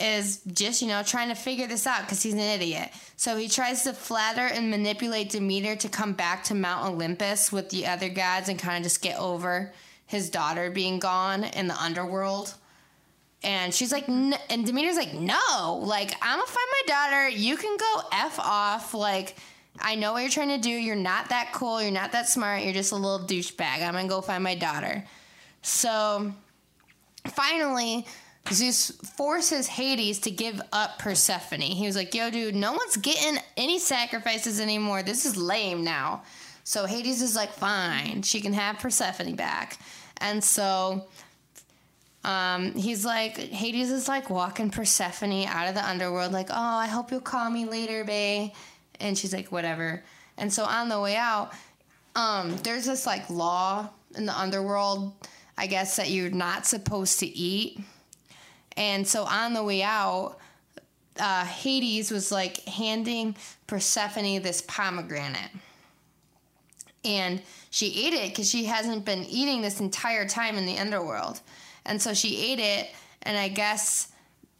[0.00, 2.90] is just, you know, trying to figure this out because he's an idiot.
[3.16, 7.70] So he tries to flatter and manipulate Demeter to come back to Mount Olympus with
[7.70, 9.72] the other gods and kind of just get over
[10.06, 12.54] his daughter being gone in the underworld.
[13.42, 17.28] And she's like, and Demeter's like, no, like, I'm gonna find my daughter.
[17.28, 18.94] You can go F off.
[18.94, 19.36] Like,
[19.80, 20.70] I know what you're trying to do.
[20.70, 21.82] You're not that cool.
[21.82, 22.62] You're not that smart.
[22.62, 23.82] You're just a little douchebag.
[23.82, 25.04] I'm gonna go find my daughter.
[25.60, 26.32] So
[27.28, 28.06] finally,
[28.50, 31.60] Zeus forces Hades to give up Persephone.
[31.60, 35.02] He was like, yo, dude, no one's getting any sacrifices anymore.
[35.02, 36.22] This is lame now.
[36.64, 39.78] So Hades is like, fine, she can have Persephone back.
[40.16, 41.06] And so
[42.24, 46.86] um, he's like, Hades is like walking Persephone out of the underworld, like, oh, I
[46.86, 48.50] hope you'll call me later, babe.
[48.98, 50.02] And she's like, whatever.
[50.38, 51.52] And so on the way out,
[52.16, 55.12] um, there's this like law in the underworld,
[55.58, 57.78] I guess, that you're not supposed to eat.
[58.76, 60.38] And so on the way out,
[61.20, 63.36] uh, Hades was like handing
[63.66, 65.50] Persephone this pomegranate
[67.04, 71.40] and she ate it because she hasn't been eating this entire time in the underworld.
[71.84, 72.90] And so she ate it,
[73.22, 74.12] and I guess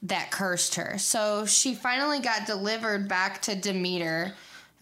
[0.03, 0.99] that cursed her.
[0.99, 4.35] So she finally got delivered back to Demeter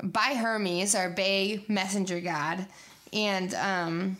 [0.02, 2.66] by Hermes, our bay messenger god.
[3.12, 4.16] And um,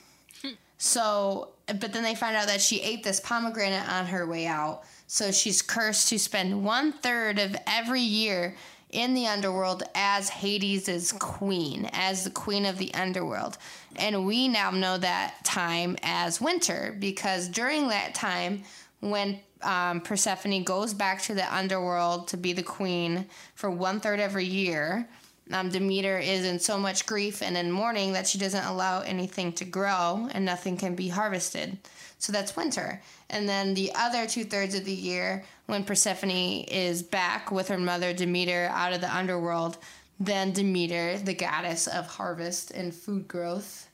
[0.83, 4.83] So, but then they find out that she ate this pomegranate on her way out.
[5.07, 8.57] So she's cursed to spend one third of every year
[8.93, 13.57] in the underworld as Hades' queen, as the queen of the underworld.
[13.97, 18.63] And we now know that time as winter because during that time,
[19.01, 24.21] when um, Persephone goes back to the underworld to be the queen for one third
[24.21, 25.09] every year,
[25.51, 29.53] um, Demeter is in so much grief and in mourning that she doesn't allow anything
[29.55, 31.79] to grow and nothing can be harvested.
[32.23, 33.03] So that's winter.
[33.31, 37.79] And then the other two thirds of the year, when Persephone is back with her
[37.79, 39.77] mother Demeter out of the underworld,
[40.21, 43.89] then Demeter, the goddess of harvest and food growth,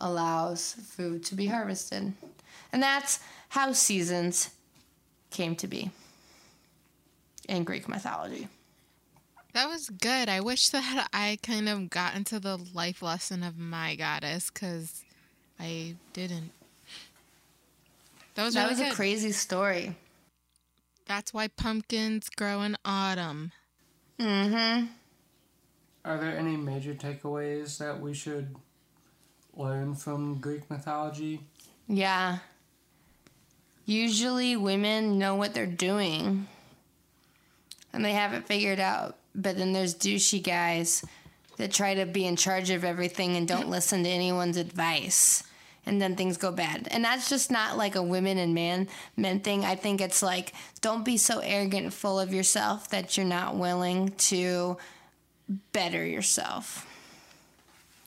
[0.00, 2.12] allows food to be harvested.
[2.72, 3.18] And that's
[3.48, 4.50] how seasons
[5.32, 5.90] came to be
[7.48, 8.46] in Greek mythology.
[9.52, 10.28] That was good.
[10.28, 15.02] I wish that I kind of got into the life lesson of my goddess because
[15.58, 16.52] I didn't.
[18.34, 18.92] That was that really was good.
[18.92, 19.96] a crazy story.
[21.06, 23.52] That's why pumpkins grow in autumn.
[24.18, 24.86] Mm-hmm.
[26.04, 28.54] Are there any major takeaways that we should
[29.54, 31.40] learn from Greek mythology?
[31.88, 32.38] Yeah.
[33.86, 36.46] Usually women know what they're doing
[37.92, 39.16] and they have it figured out.
[39.34, 41.04] But then there's douchey guys
[41.56, 45.44] that try to be in charge of everything and don't listen to anyone's advice.
[45.86, 46.88] And then things go bad.
[46.90, 49.64] And that's just not like a women and man men thing.
[49.64, 53.56] I think it's like don't be so arrogant and full of yourself that you're not
[53.56, 54.78] willing to
[55.72, 56.86] better yourself.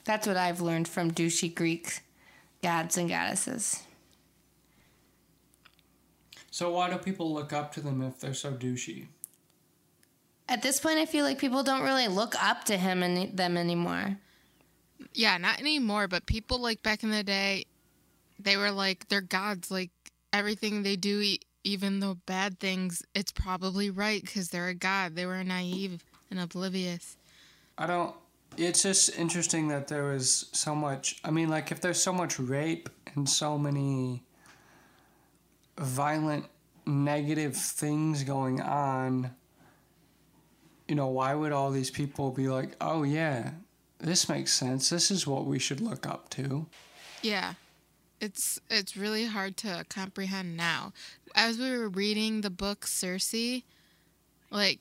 [0.04, 2.00] That's what I've learned from douchey Greek
[2.62, 3.82] gods and goddesses.
[6.50, 9.06] So why do people look up to them if they're so douchey?
[10.48, 13.56] At this point, I feel like people don't really look up to him and them
[13.56, 14.16] anymore.
[15.18, 16.06] Yeah, not anymore.
[16.06, 17.66] But people like back in the day,
[18.38, 19.68] they were like they're gods.
[19.68, 19.90] Like
[20.32, 25.16] everything they do, even the bad things, it's probably right because they're a god.
[25.16, 27.16] They were naive and oblivious.
[27.76, 28.14] I don't.
[28.56, 31.18] It's just interesting that there was so much.
[31.24, 34.22] I mean, like if there's so much rape and so many
[35.76, 36.46] violent
[36.86, 39.34] negative things going on,
[40.86, 43.50] you know, why would all these people be like, oh, yeah,
[43.98, 44.90] this makes sense.
[44.90, 46.66] This is what we should look up to?
[47.22, 47.54] Yeah.
[48.20, 50.92] It's it's really hard to comprehend now.
[51.34, 53.62] As we were reading the book Circe,
[54.50, 54.80] like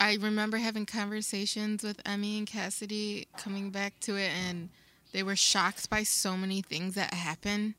[0.00, 4.70] I remember having conversations with Emmy and Cassidy coming back to it and
[5.12, 7.74] they were shocked by so many things that happen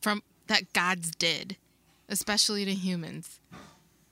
[0.00, 1.56] from that gods did,
[2.08, 3.40] especially to humans.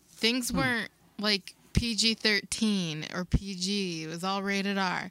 [0.08, 0.58] Things hmm.
[0.58, 5.10] weren't like PG 13 or PG, it was all rated R.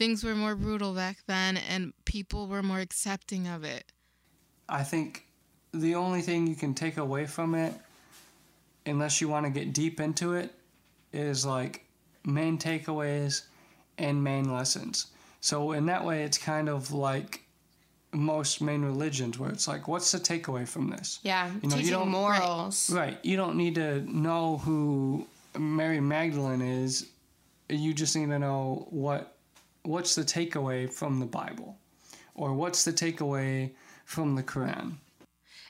[0.00, 3.84] Things were more brutal back then, and people were more accepting of it.
[4.66, 5.26] I think
[5.74, 7.74] the only thing you can take away from it,
[8.86, 10.54] unless you want to get deep into it,
[11.12, 11.84] is like
[12.24, 13.42] main takeaways
[13.98, 15.08] and main lessons.
[15.42, 17.44] So, in that way, it's kind of like
[18.10, 21.92] most main religions where it's like what's the takeaway from this yeah you know you
[21.92, 25.24] don't morals right, right you don't need to know who
[25.56, 27.06] mary magdalene is
[27.68, 29.36] you just need to know what
[29.82, 31.76] what's the takeaway from the bible
[32.34, 33.70] or what's the takeaway
[34.04, 34.94] from the quran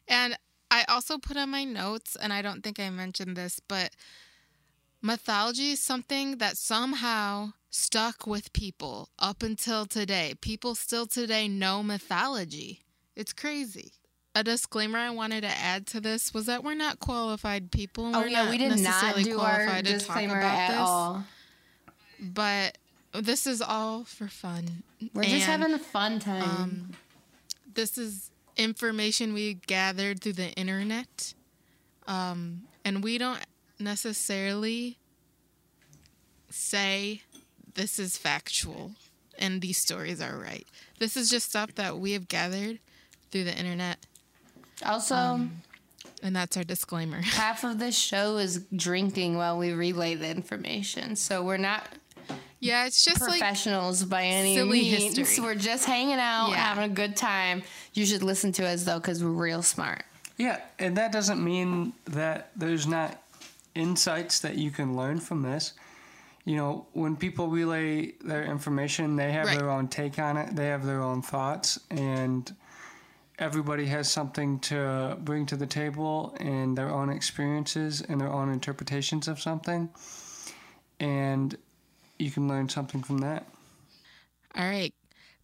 [0.09, 0.37] and
[0.71, 3.91] i also put on my notes and i don't think i mentioned this but
[5.03, 10.35] mythology is something that somehow stuck with people up until today.
[10.41, 12.85] People still today know mythology.
[13.17, 13.93] It's crazy.
[14.35, 18.13] A disclaimer I wanted to add to this was that we're not qualified people.
[18.15, 21.25] Oh we're yeah, we did not do our disclaimer at this, all.
[22.21, 22.79] But
[23.13, 24.83] this is all for fun.
[25.15, 26.43] We're and, just having a fun time.
[26.43, 26.91] Um,
[27.75, 31.35] this is information we gathered through the internet,
[32.07, 33.41] um, and we don't
[33.79, 34.99] necessarily
[36.51, 37.23] say
[37.75, 38.93] this is factual
[39.39, 40.67] and these stories are right.
[40.99, 42.79] This is just stuff that we have gathered
[43.31, 43.99] through the internet.
[44.85, 45.63] Also, um,
[46.23, 47.21] and that's our disclaimer.
[47.23, 51.87] Half of this show is drinking while we relay the information, so we're not.
[52.61, 55.17] Yeah, it's just professionals like by any silly means.
[55.17, 55.45] History.
[55.45, 56.57] We're just hanging out, yeah.
[56.57, 57.63] having a good time.
[57.95, 60.05] You should listen to us though, because we're real smart.
[60.37, 63.23] Yeah, and that doesn't mean that there's not
[63.75, 65.73] insights that you can learn from this
[66.45, 69.59] you know, when people relay their information, they have right.
[69.59, 72.55] their own take on it, they have their own thoughts, and
[73.39, 78.51] everybody has something to bring to the table and their own experiences and their own
[78.51, 79.89] interpretations of something.
[80.99, 81.57] And
[82.21, 83.47] you can learn something from that.
[84.57, 84.93] All right.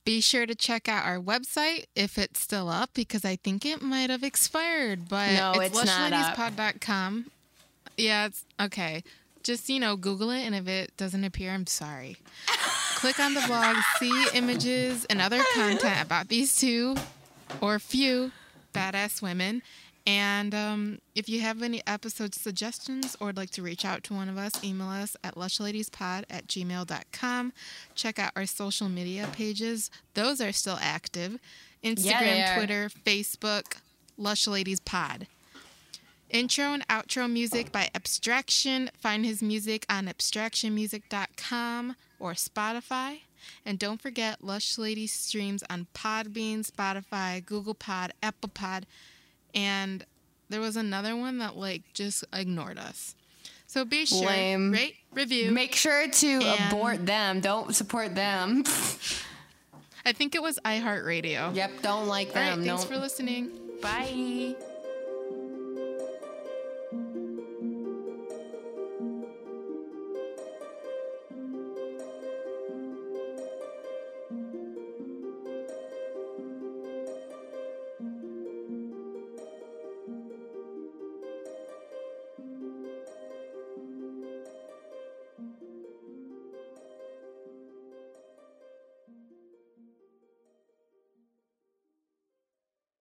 [0.05, 3.83] Be sure to check out our website if it's still up because I think it
[3.83, 5.09] might have expired.
[5.09, 6.37] But No, it's not up.
[6.37, 7.27] lushladiespod.com.
[7.97, 9.03] Yeah, it's okay.
[9.43, 12.17] Just, you know, Google it, and if it doesn't appear, I'm sorry.
[12.97, 16.97] Click on the blog, see images and other content about these two
[17.61, 18.33] or few
[18.73, 19.63] badass women.
[20.07, 24.15] And um, if you have any episode suggestions or would like to reach out to
[24.15, 27.53] one of us, email us at lushladiespod at gmail.com.
[27.97, 29.91] Check out our social media pages.
[30.15, 31.39] Those are still active.
[31.83, 32.57] Instagram, Yeah.
[32.57, 33.79] Twitter, Facebook,
[34.17, 35.27] Lush Ladies Pod.
[36.31, 38.91] Intro and outro music by Abstraction.
[38.97, 43.21] Find his music on abstractionmusic.com or Spotify.
[43.65, 48.87] And don't forget, Lush Lady streams on Podbean, Spotify, Google Pod, Apple Pod,
[49.57, 50.05] and
[50.49, 53.17] there was another one that like just ignored us.
[53.67, 55.51] So be sure, rate, review.
[55.51, 57.41] Make sure to And- abort them.
[57.41, 58.63] Don't support them.
[60.05, 61.53] I think it was iHeartRadio.
[61.57, 62.65] yep, don't like All right, them.
[62.65, 62.93] thanks don't.
[62.93, 63.51] for listening.
[63.83, 64.55] Bye.